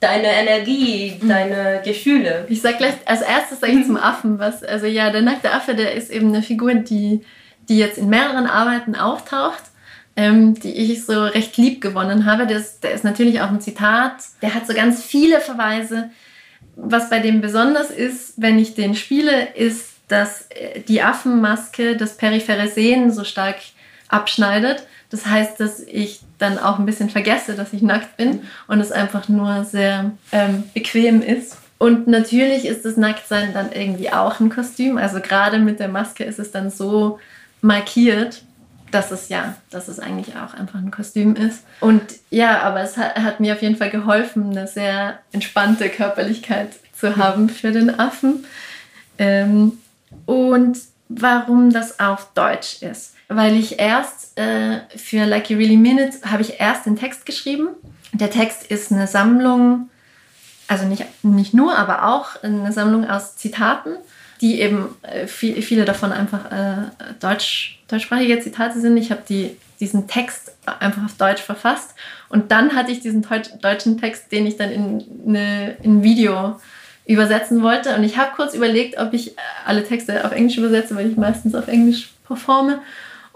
deine 0.00 0.28
Energie, 0.28 1.18
mhm. 1.20 1.28
deine 1.28 1.82
Gefühle. 1.84 2.46
Ich 2.48 2.62
sag 2.62 2.78
gleich, 2.78 2.94
als 3.04 3.20
erstes 3.20 3.60
sage 3.60 3.72
ich 3.72 3.86
zum 3.86 3.98
Affen 3.98 4.38
was. 4.38 4.64
Also 4.64 4.86
ja, 4.86 5.10
der 5.10 5.22
nackte 5.22 5.52
Affe, 5.52 5.74
der 5.74 5.94
ist 5.94 6.10
eben 6.10 6.28
eine 6.28 6.42
Figur, 6.42 6.74
die, 6.74 7.22
die 7.68 7.78
jetzt 7.78 7.98
in 7.98 8.08
mehreren 8.08 8.46
Arbeiten 8.46 8.96
auftaucht, 8.96 9.62
ähm, 10.16 10.54
die 10.54 10.72
ich 10.72 11.04
so 11.04 11.24
recht 11.24 11.58
lieb 11.58 11.82
gewonnen 11.82 12.24
habe. 12.24 12.46
Der 12.46 12.56
ist, 12.56 12.82
der 12.82 12.92
ist 12.92 13.04
natürlich 13.04 13.42
auch 13.42 13.50
ein 13.50 13.60
Zitat. 13.60 14.14
Der 14.40 14.54
hat 14.54 14.66
so 14.66 14.72
ganz 14.72 15.04
viele 15.04 15.40
Verweise. 15.40 16.10
Was 16.76 17.10
bei 17.10 17.18
dem 17.18 17.40
besonders 17.40 17.90
ist, 17.90 18.34
wenn 18.36 18.58
ich 18.58 18.74
den 18.74 18.94
spiele, 18.94 19.54
ist, 19.54 19.90
dass 20.08 20.46
äh, 20.50 20.80
die 20.80 21.02
Affenmaske 21.02 21.96
das 21.96 22.16
periphere 22.16 22.68
Sehen 22.68 23.12
so 23.12 23.24
stark 23.24 23.56
abschneidet. 24.08 24.86
Das 25.10 25.26
heißt, 25.26 25.58
dass 25.58 25.80
ich 25.80 26.20
dann 26.38 26.58
auch 26.58 26.78
ein 26.78 26.86
bisschen 26.86 27.10
vergesse, 27.10 27.54
dass 27.54 27.72
ich 27.72 27.82
nackt 27.82 28.16
bin 28.16 28.42
und 28.66 28.80
es 28.80 28.92
einfach 28.92 29.28
nur 29.28 29.64
sehr 29.64 30.12
ähm, 30.32 30.64
bequem 30.74 31.22
ist. 31.22 31.56
Und 31.78 32.06
natürlich 32.06 32.66
ist 32.66 32.84
das 32.84 32.96
Nacktsein 32.96 33.52
dann 33.54 33.72
irgendwie 33.72 34.12
auch 34.12 34.38
ein 34.38 34.50
Kostüm. 34.50 34.98
Also 34.98 35.20
gerade 35.20 35.58
mit 35.58 35.80
der 35.80 35.88
Maske 35.88 36.24
ist 36.24 36.38
es 36.38 36.50
dann 36.50 36.70
so 36.70 37.18
markiert, 37.62 38.42
dass 38.90 39.10
es 39.10 39.28
ja, 39.28 39.54
dass 39.70 39.88
es 39.88 39.98
eigentlich 40.00 40.36
auch 40.36 40.54
einfach 40.54 40.78
ein 40.78 40.90
Kostüm 40.90 41.36
ist. 41.36 41.64
Und 41.80 42.02
ja, 42.30 42.60
aber 42.62 42.80
es 42.80 42.96
hat, 42.96 43.16
hat 43.16 43.40
mir 43.40 43.54
auf 43.54 43.62
jeden 43.62 43.76
Fall 43.76 43.90
geholfen, 43.90 44.50
eine 44.50 44.66
sehr 44.66 45.18
entspannte 45.32 45.88
Körperlichkeit 45.88 46.70
zu 46.98 47.16
haben 47.16 47.48
für 47.48 47.72
den 47.72 47.98
Affen. 47.98 48.44
Ähm, 49.18 49.78
und 50.26 50.78
warum 51.08 51.70
das 51.72 52.00
auf 52.00 52.28
Deutsch 52.34 52.82
ist. 52.82 53.14
Weil 53.28 53.56
ich 53.56 53.78
erst 53.78 54.38
äh, 54.38 54.80
für 54.96 55.24
Like 55.24 55.50
You 55.50 55.58
Really 55.58 55.76
Minute 55.76 56.18
habe 56.30 56.42
ich 56.42 56.58
erst 56.58 56.86
den 56.86 56.96
Text 56.96 57.26
geschrieben. 57.26 57.68
Der 58.12 58.30
Text 58.30 58.64
ist 58.64 58.90
eine 58.90 59.06
Sammlung, 59.06 59.88
also 60.66 60.84
nicht, 60.86 61.04
nicht 61.22 61.54
nur, 61.54 61.76
aber 61.76 62.06
auch 62.06 62.42
eine 62.42 62.72
Sammlung 62.72 63.08
aus 63.08 63.36
Zitaten, 63.36 63.96
die 64.40 64.60
eben 64.60 64.94
äh, 65.02 65.26
viel, 65.26 65.60
viele 65.62 65.84
davon 65.84 66.12
einfach 66.12 66.50
äh, 66.50 66.90
deutsch, 67.20 67.78
deutschsprachige 67.88 68.40
Zitate 68.40 68.80
sind. 68.80 68.96
Ich 68.96 69.10
habe 69.10 69.22
die, 69.28 69.56
diesen 69.80 70.06
Text 70.08 70.52
einfach 70.78 71.04
auf 71.04 71.16
Deutsch 71.16 71.42
verfasst 71.42 71.94
und 72.28 72.50
dann 72.52 72.74
hatte 72.74 72.92
ich 72.92 73.00
diesen 73.00 73.26
deutschen 73.60 74.00
Text, 74.00 74.32
den 74.32 74.46
ich 74.46 74.56
dann 74.56 74.70
in, 74.70 75.04
eine, 75.26 75.76
in 75.82 75.98
ein 75.98 76.02
Video 76.02 76.60
übersetzen 77.06 77.62
wollte. 77.62 77.96
Und 77.96 78.04
ich 78.04 78.16
habe 78.18 78.30
kurz 78.36 78.54
überlegt, 78.54 78.98
ob 78.98 79.12
ich 79.12 79.34
alle 79.66 79.84
Texte 79.84 80.24
auf 80.24 80.32
Englisch 80.32 80.58
übersetze, 80.58 80.94
weil 80.94 81.10
ich 81.10 81.16
meistens 81.16 81.54
auf 81.54 81.66
Englisch 81.66 82.10
performe. 82.24 82.80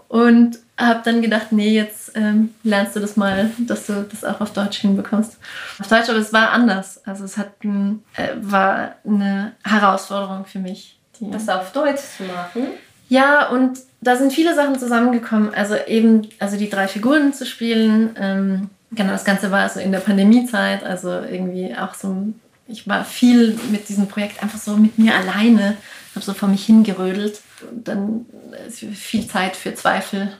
Und 0.08 0.58
habe 0.76 1.00
dann 1.04 1.22
gedacht, 1.22 1.52
nee, 1.52 1.70
jetzt 1.70 2.12
ähm, 2.16 2.54
lernst 2.62 2.96
du 2.96 3.00
das 3.00 3.16
mal, 3.16 3.50
dass 3.58 3.86
du 3.86 4.06
das 4.10 4.24
auch 4.24 4.40
auf 4.40 4.52
Deutsch 4.52 4.78
hinbekommst. 4.78 5.38
Auf 5.78 5.88
Deutsch, 5.88 6.08
aber 6.08 6.18
es 6.18 6.32
war 6.32 6.50
anders. 6.50 7.00
Also 7.06 7.24
es 7.24 7.36
hat, 7.36 7.52
äh, 7.62 8.28
war 8.40 8.96
eine 9.06 9.52
Herausforderung 9.64 10.46
für 10.46 10.58
mich. 10.58 10.98
Das 11.20 11.48
auf 11.48 11.72
Deutsch 11.72 12.02
zu 12.16 12.24
machen? 12.24 12.72
Ja, 13.08 13.48
und 13.48 13.78
da 14.00 14.16
sind 14.16 14.32
viele 14.32 14.54
Sachen 14.54 14.78
zusammengekommen. 14.78 15.54
Also 15.54 15.76
eben, 15.86 16.28
also 16.40 16.56
die 16.56 16.68
drei 16.68 16.88
Figuren 16.88 17.32
zu 17.32 17.46
spielen. 17.46 18.16
Ähm, 18.18 18.70
genau, 18.90 19.12
das 19.12 19.24
Ganze 19.24 19.52
war 19.52 19.68
so 19.68 19.78
in 19.78 19.92
der 19.92 20.00
Pandemiezeit, 20.00 20.82
also 20.82 21.10
irgendwie 21.10 21.74
auch 21.76 21.94
so 21.94 22.34
ich 22.66 22.88
war 22.88 23.04
viel 23.04 23.58
mit 23.70 23.88
diesem 23.88 24.08
Projekt 24.08 24.42
einfach 24.42 24.58
so 24.58 24.76
mit 24.76 24.98
mir 24.98 25.14
alleine, 25.14 25.76
habe 26.14 26.24
so 26.24 26.32
vor 26.32 26.48
mich 26.48 26.64
hingerödelt 26.64 27.40
und 27.70 27.86
dann 27.86 28.26
viel 28.70 29.26
Zeit 29.26 29.56
für 29.56 29.74
Zweifel 29.74 30.32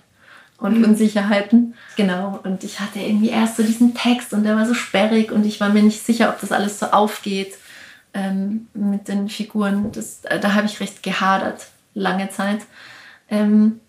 und 0.59 0.79
mhm. 0.79 0.85
Unsicherheiten. 0.85 1.75
Genau, 1.97 2.41
und 2.45 2.65
ich 2.65 2.81
hatte 2.81 3.01
irgendwie 3.01 3.31
erst 3.31 3.57
so 3.57 3.63
diesen 3.63 3.95
Text 3.95 4.33
und 4.33 4.45
der 4.45 4.57
war 4.57 4.67
so 4.67 4.75
sperrig 4.75 5.33
und 5.33 5.45
ich 5.45 5.61
war 5.61 5.69
mir 5.69 5.83
nicht 5.83 6.05
sicher, 6.05 6.31
ob 6.31 6.41
das 6.41 6.53
alles 6.53 6.79
so 6.79 6.87
aufgeht 6.87 7.55
ähm, 8.13 8.69
mit 8.75 9.09
den 9.09 9.29
Figuren. 9.29 9.93
Das, 9.93 10.23
da 10.23 10.55
habe 10.55 10.67
ich 10.67 10.81
recht 10.81 11.03
gehadert, 11.03 11.67
lange 11.95 12.31
Zeit. 12.31 12.61
Ähm, 13.31 13.81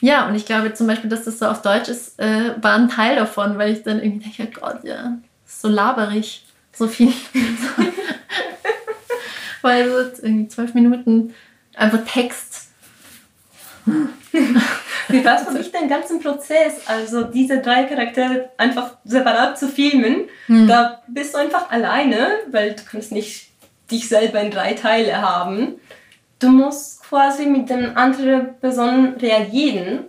ja, 0.00 0.28
und 0.28 0.34
ich 0.34 0.46
glaube 0.46 0.74
zum 0.74 0.86
Beispiel, 0.86 1.10
dass 1.10 1.24
das 1.24 1.38
so 1.38 1.46
auf 1.46 1.62
Deutsch 1.62 1.88
ist, 1.88 2.20
äh, 2.20 2.54
war 2.60 2.74
ein 2.74 2.88
Teil 2.88 3.16
davon, 3.16 3.58
weil 3.58 3.72
ich 3.72 3.82
dann 3.82 4.02
irgendwie 4.02 4.30
denke, 4.30 4.58
oh 4.60 4.66
Gott, 4.66 4.84
ja, 4.84 5.16
so 5.46 5.68
laberig 5.68 6.46
so 6.76 6.86
viel. 6.86 7.08
Weil 9.62 9.90
so 9.90 10.22
irgendwie 10.22 10.48
zwölf 10.48 10.74
Minuten 10.74 11.34
einfach 11.74 12.04
Text. 12.04 12.68
Wie 15.08 15.24
war 15.24 15.40
es 15.40 15.46
für 15.46 15.56
dich 15.56 15.70
den 15.70 15.88
ganzen 15.88 16.20
Prozess? 16.20 16.86
Also 16.86 17.24
diese 17.24 17.58
drei 17.58 17.84
Charaktere 17.84 18.50
einfach 18.56 18.96
separat 19.04 19.58
zu 19.58 19.68
filmen, 19.68 20.28
hm. 20.46 20.66
da 20.66 21.02
bist 21.06 21.34
du 21.34 21.38
einfach 21.38 21.70
alleine, 21.70 22.28
weil 22.50 22.74
du 22.74 22.82
kannst 22.90 23.12
nicht 23.12 23.50
dich 23.90 24.08
selber 24.08 24.40
in 24.40 24.50
drei 24.50 24.74
Teile 24.74 25.20
haben. 25.20 25.76
Du 26.38 26.48
musst 26.48 27.02
quasi 27.04 27.46
mit 27.46 27.70
den 27.70 27.96
anderen 27.96 28.58
Personen 28.60 29.14
reagieren. 29.14 30.00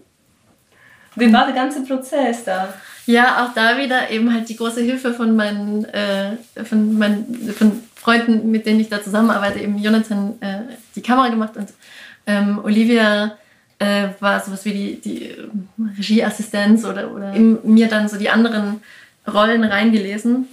Wie 1.15 1.31
war 1.31 1.45
der 1.45 1.55
ganze 1.55 1.83
Prozess 1.83 2.43
da? 2.43 2.73
Ja, 3.05 3.45
auch 3.45 3.53
da 3.53 3.77
wieder 3.77 4.09
eben 4.09 4.33
halt 4.33 4.49
die 4.49 4.57
große 4.57 4.81
Hilfe 4.81 5.13
von 5.13 5.35
meinen, 5.35 5.85
äh, 5.85 6.35
von 6.65 6.97
meinen 6.97 7.53
von 7.57 7.83
Freunden, 7.95 8.51
mit 8.51 8.65
denen 8.65 8.81
ich 8.81 8.89
da 8.89 9.01
zusammenarbeite, 9.01 9.59
eben 9.59 9.77
Jonathan 9.77 10.35
äh, 10.41 10.73
die 10.95 11.01
Kamera 11.01 11.29
gemacht 11.29 11.55
und 11.55 11.69
ähm, 12.25 12.59
Olivia 12.63 13.37
äh, 13.79 14.09
war 14.19 14.39
sowas 14.43 14.65
wie 14.65 14.73
die, 14.73 15.01
die 15.01 15.35
Regieassistenz 15.97 16.85
oder, 16.85 17.11
oder 17.13 17.33
mir 17.33 17.87
dann 17.87 18.09
so 18.09 18.17
die 18.17 18.29
anderen 18.29 18.81
Rollen 19.27 19.63
reingelesen 19.63 20.47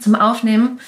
zum 0.00 0.14
Aufnehmen. 0.14 0.80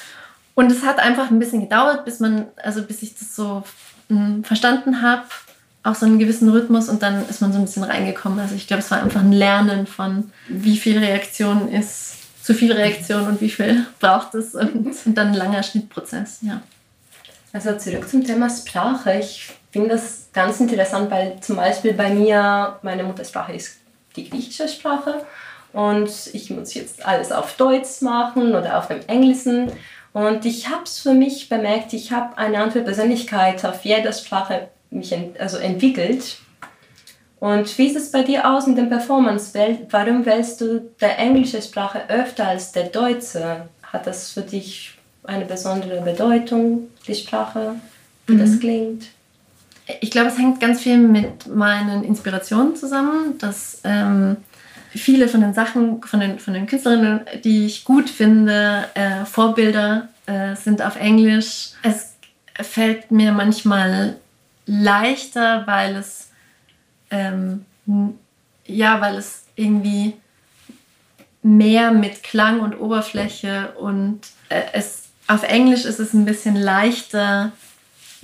Und 0.55 0.73
es 0.73 0.85
hat 0.85 0.99
einfach 0.99 1.31
ein 1.31 1.39
bisschen 1.39 1.61
gedauert, 1.61 2.05
bis 2.05 2.21
man, 2.21 2.47
also 2.63 2.83
bis 2.83 3.03
ich 3.03 3.15
das 3.19 3.37
so 3.37 3.63
mh, 4.09 4.27
hm, 4.27 4.45
verstanden 4.45 5.03
habe 5.03 5.25
auch 5.87 5.95
so 5.95 6.05
einen 6.05 6.19
gewissen 6.19 6.49
Rhythmus 6.49 6.89
und 6.89 7.03
dann 7.03 7.29
ist 7.29 7.41
man 7.41 7.53
so 7.53 7.59
ein 7.59 7.65
bisschen 7.65 7.85
reingekommen. 7.85 8.41
Also 8.41 8.57
ich 8.57 8.67
glaube, 8.67 8.83
es 8.83 8.91
war 8.91 9.03
einfach 9.03 9.21
ein 9.21 9.31
Lernen 9.31 9.87
von, 9.87 10.33
wie 10.49 10.77
viel 10.77 10.99
Reaktion 10.99 11.69
ist 11.69 12.17
zu 12.43 12.55
viel 12.55 12.73
Reaktion 12.73 13.27
und 13.27 13.41
wie 13.41 13.51
viel 13.51 13.87
braucht 14.01 14.35
es 14.35 14.55
und, 14.55 14.87
und 15.07 15.15
dann 15.15 15.29
ein 15.29 15.35
langer 15.35 15.63
Schnittprozess, 15.63 16.39
ja. 16.43 16.61
Also 17.53 17.77
zurück 17.77 18.09
zum 18.09 18.25
Thema 18.25 18.51
Sprache. 18.51 19.19
Ich 19.21 19.51
finde 19.77 19.91
das 19.91 20.31
ganz 20.33 20.59
interessant, 20.59 21.11
weil 21.11 21.39
zum 21.41 21.57
Beispiel 21.57 21.93
bei 21.93 22.09
mir 22.09 22.79
meine 22.81 23.05
Muttersprache 23.05 23.53
ist 23.53 23.77
die 24.17 24.31
griechische 24.31 24.69
Sprache 24.69 25.27
und 25.75 26.11
ich 26.33 26.49
muss 26.49 26.73
jetzt 26.73 27.05
alles 27.05 27.31
auf 27.31 27.57
Deutsch 27.57 28.01
machen 28.01 28.55
oder 28.55 28.79
auf 28.79 28.89
dem 28.89 29.01
Englischen. 29.07 29.71
Und 30.15 30.47
ich 30.47 30.71
habe 30.71 30.85
es 30.85 31.01
für 31.01 31.13
mich 31.13 31.51
bemerkt, 31.51 31.93
ich 31.93 32.11
habe 32.11 32.39
eine 32.39 32.59
andere 32.59 32.81
Persönlichkeit 32.81 33.63
auf 33.67 33.85
jeder 33.85 34.15
Sprache 34.15 34.69
mich 34.89 35.13
ent 35.13 35.39
also 35.39 35.59
entwickelt. 35.59 36.39
Und 37.39 37.77
wie 37.77 37.89
ist 37.89 37.97
es 37.97 38.11
bei 38.11 38.23
dir 38.23 38.51
aus 38.51 38.67
mit 38.67 38.79
dem 38.79 38.89
Performance? 38.89 39.53
Warum 39.91 40.25
wählst 40.25 40.63
du 40.63 40.91
die 40.99 41.05
englische 41.05 41.61
Sprache 41.61 42.09
öfter 42.09 42.49
als 42.49 42.73
der 42.73 42.85
deutsche? 42.85 43.69
Hat 43.83 44.07
das 44.07 44.31
für 44.31 44.41
dich 44.41 44.95
eine 45.25 45.45
besondere 45.45 46.01
Bedeutung, 46.01 46.89
die 47.07 47.15
Sprache, 47.15 47.75
wie 48.27 48.37
mhm. 48.37 48.39
das 48.39 48.59
klingt? 48.59 49.09
Ich 50.01 50.11
glaube, 50.11 50.29
es 50.29 50.39
hängt 50.39 50.61
ganz 50.61 50.81
viel 50.81 50.99
mit 50.99 51.47
meinen 51.47 52.05
Inspirationen 52.05 52.75
zusammen, 52.75 53.39
dass 53.39 53.81
ähm, 53.85 54.37
viele 54.91 55.29
von 55.29 55.41
den 55.41 55.55
Sachen, 55.55 56.03
von 56.03 56.21
den, 56.21 56.39
von 56.39 56.55
den 56.55 56.67
Künstlerinnen, 56.67 57.21
die 57.45 57.67
ich 57.67 57.85
gut 57.85 58.11
finde, 58.11 58.85
äh, 58.95 59.25
Vorbilder 59.25 60.09
äh, 60.27 60.57
sind 60.57 60.83
auf 60.83 60.97
Englisch. 60.97 61.71
Es 61.83 62.15
fällt 62.61 63.11
mir 63.11 63.33
manchmal 63.33 64.17
leichter, 64.67 65.67
weil 65.67 65.97
es 65.97 66.31
ähm, 67.11 67.65
ja, 68.67 69.01
weil 69.01 69.17
es 69.17 69.45
irgendwie 69.55 70.15
mehr 71.43 71.93
mit 71.93 72.23
Klang 72.23 72.61
und 72.61 72.75
Oberfläche 72.75 73.73
und 73.79 74.21
äh, 74.49 74.63
es 74.73 75.05
auf 75.29 75.43
Englisch 75.43 75.85
ist 75.85 76.01
es 76.01 76.13
ein 76.13 76.25
bisschen 76.25 76.57
leichter, 76.57 77.53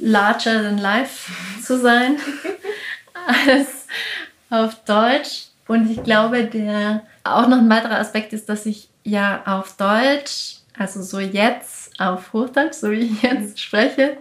larger 0.02 0.62
than 0.62 0.78
life 0.78 1.32
zu 1.62 1.78
sein 1.78 2.18
als 3.26 3.86
auf 4.50 4.84
Deutsch. 4.84 5.46
Und 5.68 5.90
ich 5.90 6.02
glaube, 6.02 6.44
der 6.44 7.02
auch 7.24 7.46
noch 7.46 7.58
ein 7.58 7.70
weiterer 7.70 7.98
Aspekt 7.98 8.32
ist, 8.32 8.48
dass 8.48 8.66
ich 8.66 8.88
ja 9.04 9.42
auf 9.46 9.76
Deutsch, 9.76 10.56
also 10.76 11.02
so 11.02 11.20
jetzt 11.20 11.98
auf 12.00 12.32
Hochdeutsch, 12.32 12.74
so 12.74 12.90
wie 12.90 13.00
ich 13.00 13.22
jetzt 13.22 13.60
spreche, 13.60 14.16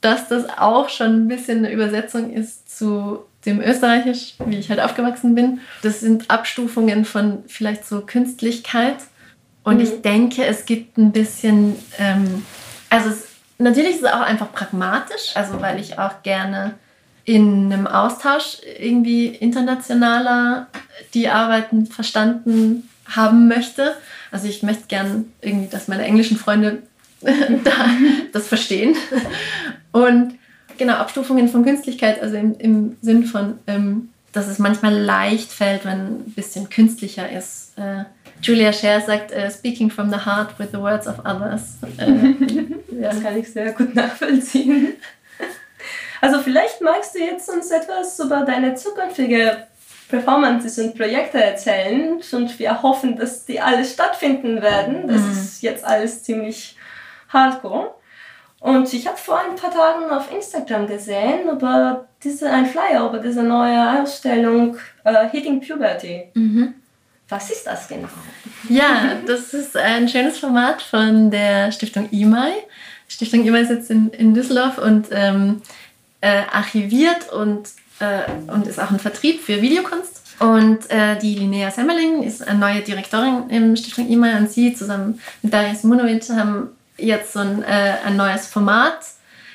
dass 0.00 0.28
das 0.28 0.46
auch 0.58 0.88
schon 0.88 1.24
ein 1.24 1.28
bisschen 1.28 1.58
eine 1.58 1.72
Übersetzung 1.72 2.32
ist 2.32 2.76
zu 2.76 3.20
dem 3.44 3.60
Österreichisch, 3.60 4.34
wie 4.46 4.56
ich 4.56 4.70
halt 4.70 4.80
aufgewachsen 4.80 5.34
bin. 5.34 5.60
Das 5.82 6.00
sind 6.00 6.30
Abstufungen 6.30 7.04
von 7.04 7.44
vielleicht 7.48 7.86
so 7.86 8.00
Künstlichkeit. 8.00 8.96
Und 9.62 9.76
mhm. 9.76 9.82
ich 9.82 10.02
denke, 10.02 10.44
es 10.44 10.64
gibt 10.64 10.96
ein 10.96 11.12
bisschen, 11.12 11.76
ähm, 11.98 12.44
also 12.88 13.10
es, 13.10 13.31
natürlich 13.62 13.96
ist 13.96 14.02
es 14.02 14.12
auch 14.12 14.20
einfach 14.20 14.52
pragmatisch, 14.52 15.32
also 15.34 15.60
weil 15.60 15.80
ich 15.80 15.98
auch 15.98 16.22
gerne 16.22 16.74
in 17.24 17.72
einem 17.72 17.86
Austausch 17.86 18.58
irgendwie 18.78 19.28
internationaler 19.28 20.66
die 21.14 21.28
Arbeiten 21.28 21.86
verstanden 21.86 22.88
haben 23.06 23.48
möchte. 23.48 23.94
Also 24.30 24.48
ich 24.48 24.62
möchte 24.62 24.86
gern 24.88 25.32
irgendwie, 25.40 25.68
dass 25.68 25.88
meine 25.88 26.04
englischen 26.04 26.36
Freunde 26.36 26.82
da 27.20 27.90
das 28.32 28.48
verstehen. 28.48 28.96
Und 29.92 30.34
genau, 30.78 30.94
Abstufungen 30.94 31.48
von 31.48 31.64
Künstlichkeit, 31.64 32.20
also 32.20 32.36
im, 32.36 32.58
im 32.58 32.96
Sinn 33.02 33.24
von, 33.24 33.58
ähm, 33.66 34.08
dass 34.32 34.48
es 34.48 34.58
manchmal 34.58 34.94
leicht 34.94 35.52
fällt, 35.52 35.84
wenn 35.84 36.00
ein 36.00 36.32
bisschen 36.34 36.70
künstlicher 36.70 37.30
ist. 37.30 37.78
Äh, 37.78 38.04
Julia 38.42 38.72
Scher 38.72 39.00
sagt, 39.00 39.32
uh, 39.32 39.48
speaking 39.50 39.90
from 39.90 40.10
the 40.10 40.18
heart 40.18 40.58
with 40.58 40.70
the 40.72 40.78
words 40.78 41.06
of 41.06 41.20
others. 41.20 41.78
Äh, 41.98 42.34
ja. 43.00 43.10
Das 43.10 43.22
kann 43.22 43.36
ich 43.36 43.52
sehr 43.52 43.72
gut 43.72 43.94
nachvollziehen. 43.94 44.94
Also 46.20 46.40
vielleicht 46.40 46.80
magst 46.80 47.14
du 47.14 47.18
jetzt 47.18 47.48
uns 47.48 47.70
etwas 47.70 48.18
über 48.20 48.44
deine 48.44 48.74
zukünftige 48.74 49.66
Performances 50.08 50.78
und 50.78 50.96
Projekte 50.96 51.42
erzählen 51.42 52.20
und 52.32 52.58
wir 52.58 52.82
hoffen, 52.82 53.16
dass 53.16 53.44
die 53.44 53.60
alle 53.60 53.84
stattfinden 53.84 54.60
werden. 54.60 55.08
Das 55.08 55.22
mhm. 55.22 55.30
ist 55.32 55.62
jetzt 55.62 55.84
alles 55.84 56.22
ziemlich 56.22 56.76
hardcore. 57.28 57.94
Und 58.60 58.92
ich 58.92 59.08
habe 59.08 59.16
vor 59.16 59.40
ein 59.40 59.56
paar 59.56 59.72
Tagen 59.72 60.10
auf 60.10 60.32
Instagram 60.32 60.86
gesehen 60.86 61.48
über 61.50 62.06
diese, 62.22 62.48
ein 62.50 62.66
Flyer 62.66 63.08
über 63.08 63.18
diese 63.18 63.42
neue 63.42 64.00
Ausstellung 64.00 64.76
uh, 65.04 65.28
Hitting 65.30 65.60
Puberty. 65.60 66.30
Mhm. 66.34 66.74
Was 67.32 67.50
ist 67.50 67.66
das 67.66 67.88
genau? 67.88 68.10
Ja, 68.68 69.16
das 69.26 69.54
ist 69.54 69.74
ein 69.74 70.06
schönes 70.06 70.38
Format 70.38 70.82
von 70.82 71.30
der 71.30 71.72
Stiftung 71.72 72.10
IMAI. 72.10 72.52
Stiftung 73.08 73.46
IMAI 73.46 73.64
sitzt 73.64 73.90
in, 73.90 74.10
in 74.10 74.34
Düsseldorf 74.34 74.76
und 74.76 75.06
ähm, 75.12 75.62
äh, 76.20 76.42
archiviert 76.52 77.32
und, 77.32 77.70
äh, 78.00 78.30
und 78.52 78.66
ist 78.66 78.78
auch 78.78 78.90
ein 78.90 78.98
Vertrieb 78.98 79.40
für 79.40 79.62
Videokunst. 79.62 80.20
Und 80.40 80.90
äh, 80.90 81.18
die 81.20 81.34
Linnea 81.36 81.70
Semmerling 81.70 82.22
ist 82.22 82.46
eine 82.46 82.58
neue 82.58 82.82
Direktorin 82.82 83.48
im 83.48 83.76
Stiftung 83.76 84.10
IMAI 84.10 84.36
und 84.36 84.50
sie 84.50 84.74
zusammen 84.74 85.18
mit 85.40 85.54
Darius 85.54 85.84
Munovic 85.84 86.28
haben 86.36 86.68
jetzt 86.98 87.32
so 87.32 87.38
ein, 87.38 87.62
äh, 87.62 87.94
ein 88.04 88.18
neues 88.18 88.46
Format 88.46 88.98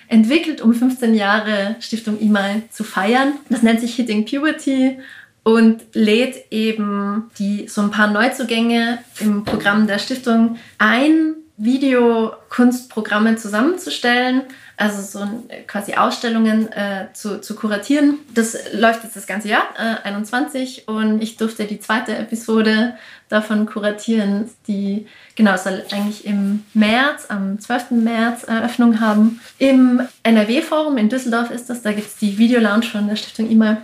entwickelt, 0.08 0.62
um 0.62 0.74
15 0.74 1.14
Jahre 1.14 1.76
Stiftung 1.80 2.20
IMAI 2.20 2.64
zu 2.72 2.84
feiern. 2.84 3.34
Das 3.50 3.62
nennt 3.62 3.82
sich 3.82 3.94
Hitting 3.96 4.26
Puberty 4.26 4.98
und 5.48 5.82
lädt 5.94 6.52
eben 6.52 7.32
die, 7.40 7.70
so 7.70 7.80
ein 7.80 7.90
paar 7.90 8.08
Neuzugänge 8.08 9.00
im 9.22 9.46
Programm 9.46 9.88
der 9.88 9.98
Stiftung 9.98 10.58
ein, 10.78 11.36
Videokunstprogramme 11.56 13.38
zusammenzustellen, 13.38 14.44
also 14.76 15.02
so 15.02 15.26
quasi 15.66 15.94
Ausstellungen 15.94 16.70
äh, 16.74 17.08
zu, 17.14 17.40
zu 17.40 17.56
kuratieren. 17.56 18.20
Das 18.36 18.58
läuft 18.74 19.06
jetzt 19.06 19.16
das 19.16 19.26
ganze 19.26 19.48
Jahr, 19.48 19.64
äh, 19.78 20.06
21, 20.06 20.90
und 20.90 21.24
ich 21.24 21.38
durfte 21.38 21.64
die 21.64 21.80
zweite 21.80 22.18
Episode 22.18 22.96
davon 23.30 23.68
kuratieren, 23.68 24.50
die 24.68 25.08
genau 25.36 25.56
soll 25.56 25.82
eigentlich 25.92 26.26
im 26.26 26.66
März, 26.74 27.28
am 27.30 27.58
12. 27.58 27.92
März 27.92 28.44
Eröffnung 28.44 29.00
haben. 29.00 29.40
Im 29.60 30.02
NRW-Forum 30.24 30.98
in 30.98 31.08
Düsseldorf 31.08 31.52
ist 31.52 31.70
das, 31.70 31.82
da 31.84 31.94
gibt 31.94 32.08
es 32.08 32.18
die 32.18 32.38
Videolounge 32.38 32.86
von 32.86 33.08
der 33.08 33.16
Stiftung 33.16 33.50
E-Mail 33.50 33.78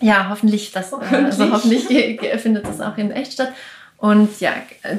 ja, 0.00 0.28
hoffentlich, 0.30 0.72
das, 0.72 0.92
hoffentlich. 0.92 1.24
Also 1.26 1.50
hoffentlich 1.50 1.86
findet 2.40 2.66
das 2.66 2.80
auch 2.80 2.96
in 2.96 3.10
echt 3.10 3.32
statt. 3.32 3.52
Und 3.98 4.40
ja, 4.40 4.52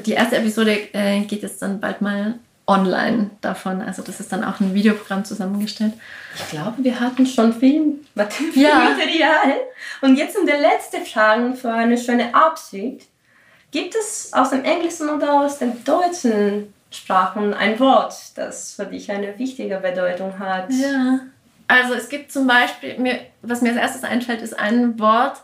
die 0.04 0.12
erste 0.12 0.36
Episode 0.36 0.78
äh, 0.92 1.20
geht 1.20 1.42
jetzt 1.42 1.62
dann 1.62 1.80
bald 1.80 2.02
mal 2.02 2.34
online 2.66 3.30
davon. 3.40 3.82
Also 3.82 4.02
das 4.02 4.20
ist 4.20 4.30
dann 4.32 4.44
auch 4.44 4.60
ein 4.60 4.74
Videoprogramm 4.74 5.24
zusammengestellt. 5.24 5.94
Ich 6.36 6.50
glaube, 6.50 6.84
wir 6.84 7.00
hatten 7.00 7.26
schon 7.26 7.52
viel 7.52 7.98
Material. 8.14 8.96
Ja. 9.18 9.42
Und 10.02 10.16
jetzt 10.16 10.38
um 10.38 10.46
die 10.46 10.52
letzte 10.52 11.00
Frage 11.00 11.54
für 11.54 11.72
eine 11.72 11.98
schöne 11.98 12.34
Absicht. 12.34 13.08
Gibt 13.70 13.94
es 13.94 14.32
aus 14.32 14.50
dem 14.50 14.64
Englischen 14.64 15.08
oder 15.08 15.40
aus 15.40 15.58
den 15.58 15.82
deutschen 15.84 16.72
Sprachen 16.90 17.54
ein 17.54 17.78
Wort, 17.78 18.14
das 18.34 18.74
für 18.74 18.86
dich 18.86 19.10
eine 19.10 19.38
wichtige 19.38 19.76
Bedeutung 19.76 20.38
hat? 20.38 20.70
Ja. 20.70 21.20
Also 21.70 21.94
es 21.94 22.08
gibt 22.08 22.32
zum 22.32 22.48
Beispiel, 22.48 22.98
mir, 22.98 23.20
was 23.42 23.62
mir 23.62 23.68
als 23.68 23.78
erstes 23.78 24.02
einfällt, 24.02 24.42
ist 24.42 24.58
ein 24.58 24.98
Wort, 24.98 25.40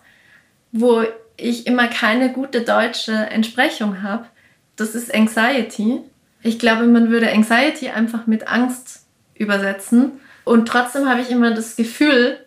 wo 0.73 1.05
ich 1.37 1.69
immer 1.69 1.87
keine 1.87 2.33
gute 2.33 2.63
deutsche 2.63 3.13
Entsprechung 3.13 4.03
habe. 4.03 4.27
Das 4.75 4.97
ist 4.97 5.15
Anxiety. 5.15 6.01
Ich 6.43 6.59
glaube, 6.59 6.87
man 6.87 7.11
würde 7.11 7.31
Anxiety 7.31 7.91
einfach 7.91 8.27
mit 8.27 8.49
Angst 8.49 9.05
übersetzen. 9.37 10.21
Und 10.43 10.67
trotzdem 10.67 11.09
habe 11.09 11.21
ich 11.21 11.31
immer 11.31 11.55
das 11.55 11.77
Gefühl, 11.77 12.45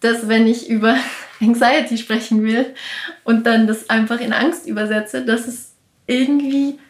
dass 0.00 0.26
wenn 0.26 0.48
ich 0.48 0.68
über 0.68 0.96
Anxiety 1.40 1.98
sprechen 1.98 2.42
will 2.42 2.74
und 3.22 3.46
dann 3.46 3.68
das 3.68 3.88
einfach 3.88 4.18
in 4.18 4.32
Angst 4.32 4.66
übersetze, 4.66 5.24
dass 5.24 5.46
es 5.46 5.74
irgendwie 6.08 6.80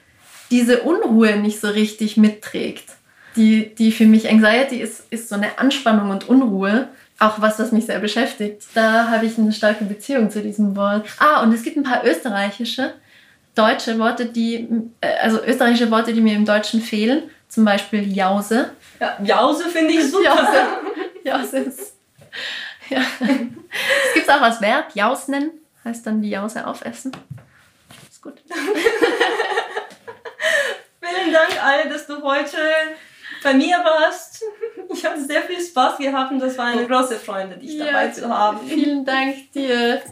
diese 0.51 0.81
Unruhe 0.81 1.37
nicht 1.37 1.61
so 1.61 1.69
richtig 1.69 2.17
mitträgt 2.17 2.87
die, 3.37 3.75
die 3.75 3.93
für 3.93 4.07
mich 4.07 4.29
Anxiety 4.29 4.77
ist, 4.77 5.05
ist 5.11 5.29
so 5.29 5.35
eine 5.35 5.59
Anspannung 5.59 6.11
und 6.11 6.29
Unruhe. 6.29 6.89
Auch 7.19 7.41
was, 7.41 7.59
was 7.59 7.73
mich 7.73 7.87
sehr 7.87 7.99
beschäftigt. 8.01 8.63
Da 8.75 9.09
habe 9.09 9.27
ich 9.27 9.39
eine 9.39 9.53
starke 9.53 9.85
Beziehung 9.85 10.31
zu 10.31 10.43
diesem 10.43 10.77
Wort. 10.77 11.07
Ah, 11.19 11.43
und 11.43 11.53
es 11.53 11.63
gibt 11.63 11.77
ein 11.77 11.85
paar 11.85 12.05
österreichische, 12.05 12.95
deutsche 13.55 13.99
Worte, 13.99 14.27
die, 14.27 14.69
äh, 15.01 15.19
also 15.23 15.43
österreichische 15.43 15.91
Worte, 15.91 16.13
die 16.13 16.21
mir 16.21 16.35
im 16.35 16.45
Deutschen 16.45 16.81
fehlen. 16.81 17.31
Zum 17.49 17.65
Beispiel 17.65 18.13
Jause. 18.13 18.73
Ja, 18.99 19.19
Jause 19.23 19.69
finde 19.69 19.93
ich 19.93 20.11
super. 20.11 20.25
Jause. 20.25 20.59
Jause 21.25 21.59
ist, 21.59 21.95
ja. 22.89 23.03
Es 23.21 24.15
gibt 24.15 24.31
auch 24.31 24.41
als 24.41 24.61
Verb, 24.61 24.95
Jausnen, 24.95 25.51
heißt 25.85 26.07
dann 26.07 26.23
die 26.23 26.31
Jause 26.31 26.67
aufessen. 26.67 27.13
Ist 28.11 28.23
gut. 28.23 28.35
Vielen 31.01 31.33
Dank, 31.33 31.63
alle, 31.63 31.89
dass 31.89 32.07
du 32.07 32.23
heute 32.23 32.57
bei 33.43 33.55
mir 33.55 33.77
warst. 33.79 34.43
Ich 34.93 35.05
hatte 35.05 35.25
sehr 35.25 35.43
viel 35.43 35.61
Spaß 35.61 35.99
gehabt 35.99 36.33
und 36.33 36.39
das 36.39 36.57
war 36.59 36.67
eine 36.67 36.87
große 36.87 37.17
Freude, 37.17 37.57
dich 37.57 37.75
ja, 37.75 37.87
dabei 37.87 38.09
zu 38.09 38.29
haben. 38.29 38.61
Vielen 38.67 39.05
Dank 39.05 39.53
dir. 39.53 40.03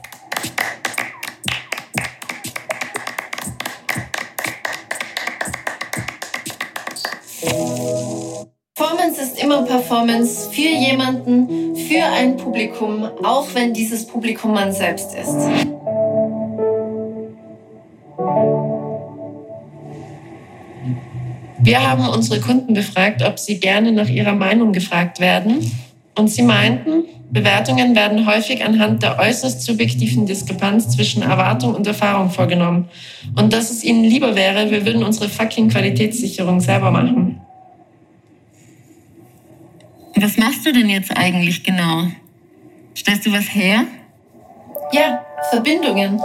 Performance 8.74 9.20
ist 9.20 9.42
immer 9.42 9.62
Performance 9.62 10.50
für 10.50 10.62
jemanden, 10.62 11.76
für 11.76 12.02
ein 12.02 12.36
Publikum, 12.36 13.04
auch 13.22 13.46
wenn 13.54 13.74
dieses 13.74 14.06
Publikum 14.06 14.54
man 14.54 14.72
selbst 14.72 15.14
ist. 15.14 15.69
Wir 21.62 21.88
haben 21.88 22.08
unsere 22.08 22.40
Kunden 22.40 22.74
befragt, 22.74 23.22
ob 23.22 23.38
sie 23.38 23.60
gerne 23.60 23.92
nach 23.92 24.08
ihrer 24.08 24.34
Meinung 24.34 24.72
gefragt 24.72 25.20
werden. 25.20 25.70
Und 26.16 26.28
sie 26.28 26.42
meinten, 26.42 27.04
Bewertungen 27.30 27.94
werden 27.94 28.26
häufig 28.26 28.64
anhand 28.64 29.02
der 29.02 29.18
äußerst 29.18 29.62
subjektiven 29.62 30.26
Diskrepanz 30.26 30.88
zwischen 30.88 31.22
Erwartung 31.22 31.74
und 31.74 31.86
Erfahrung 31.86 32.30
vorgenommen. 32.30 32.88
Und 33.36 33.52
dass 33.52 33.70
es 33.70 33.84
ihnen 33.84 34.04
lieber 34.04 34.34
wäre, 34.34 34.70
wir 34.70 34.84
würden 34.84 35.04
unsere 35.04 35.28
fucking 35.28 35.68
Qualitätssicherung 35.68 36.60
selber 36.60 36.90
machen. 36.90 37.40
Was 40.16 40.36
machst 40.36 40.66
du 40.66 40.72
denn 40.72 40.88
jetzt 40.88 41.16
eigentlich 41.16 41.62
genau? 41.62 42.08
Stellst 42.96 43.24
du 43.26 43.32
was 43.32 43.54
her? 43.54 43.84
Ja, 44.92 45.24
Verbindungen. 45.50 46.20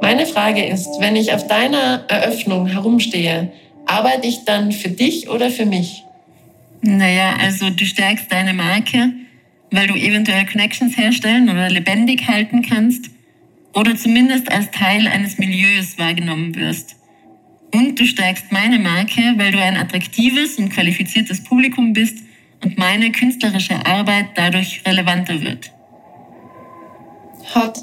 Meine 0.00 0.26
Frage 0.26 0.64
ist, 0.64 0.88
wenn 1.00 1.16
ich 1.16 1.32
auf 1.34 1.46
deiner 1.46 2.04
Eröffnung 2.08 2.66
herumstehe, 2.66 3.52
arbeite 3.90 4.26
ich 4.26 4.44
dann 4.44 4.72
für 4.72 4.88
dich 4.88 5.28
oder 5.28 5.50
für 5.50 5.66
mich? 5.66 6.04
Naja, 6.82 7.36
also 7.38 7.70
du 7.70 7.84
stärkst 7.84 8.30
deine 8.30 8.54
Marke, 8.54 9.12
weil 9.70 9.86
du 9.86 9.94
eventuell 9.94 10.46
Connections 10.46 10.96
herstellen 10.96 11.48
oder 11.50 11.68
lebendig 11.68 12.26
halten 12.26 12.62
kannst 12.62 13.10
oder 13.74 13.94
zumindest 13.96 14.50
als 14.50 14.70
Teil 14.70 15.06
eines 15.06 15.38
Milieus 15.38 15.98
wahrgenommen 15.98 16.54
wirst. 16.54 16.96
Und 17.72 18.00
du 18.00 18.06
stärkst 18.06 18.50
meine 18.50 18.78
Marke, 18.78 19.34
weil 19.36 19.52
du 19.52 19.62
ein 19.62 19.76
attraktives 19.76 20.56
und 20.56 20.70
qualifiziertes 20.70 21.44
Publikum 21.44 21.92
bist 21.92 22.18
und 22.64 22.78
meine 22.78 23.12
künstlerische 23.12 23.86
Arbeit 23.86 24.26
dadurch 24.34 24.82
relevanter 24.86 25.40
wird. 25.40 25.70
Hot. 27.54 27.78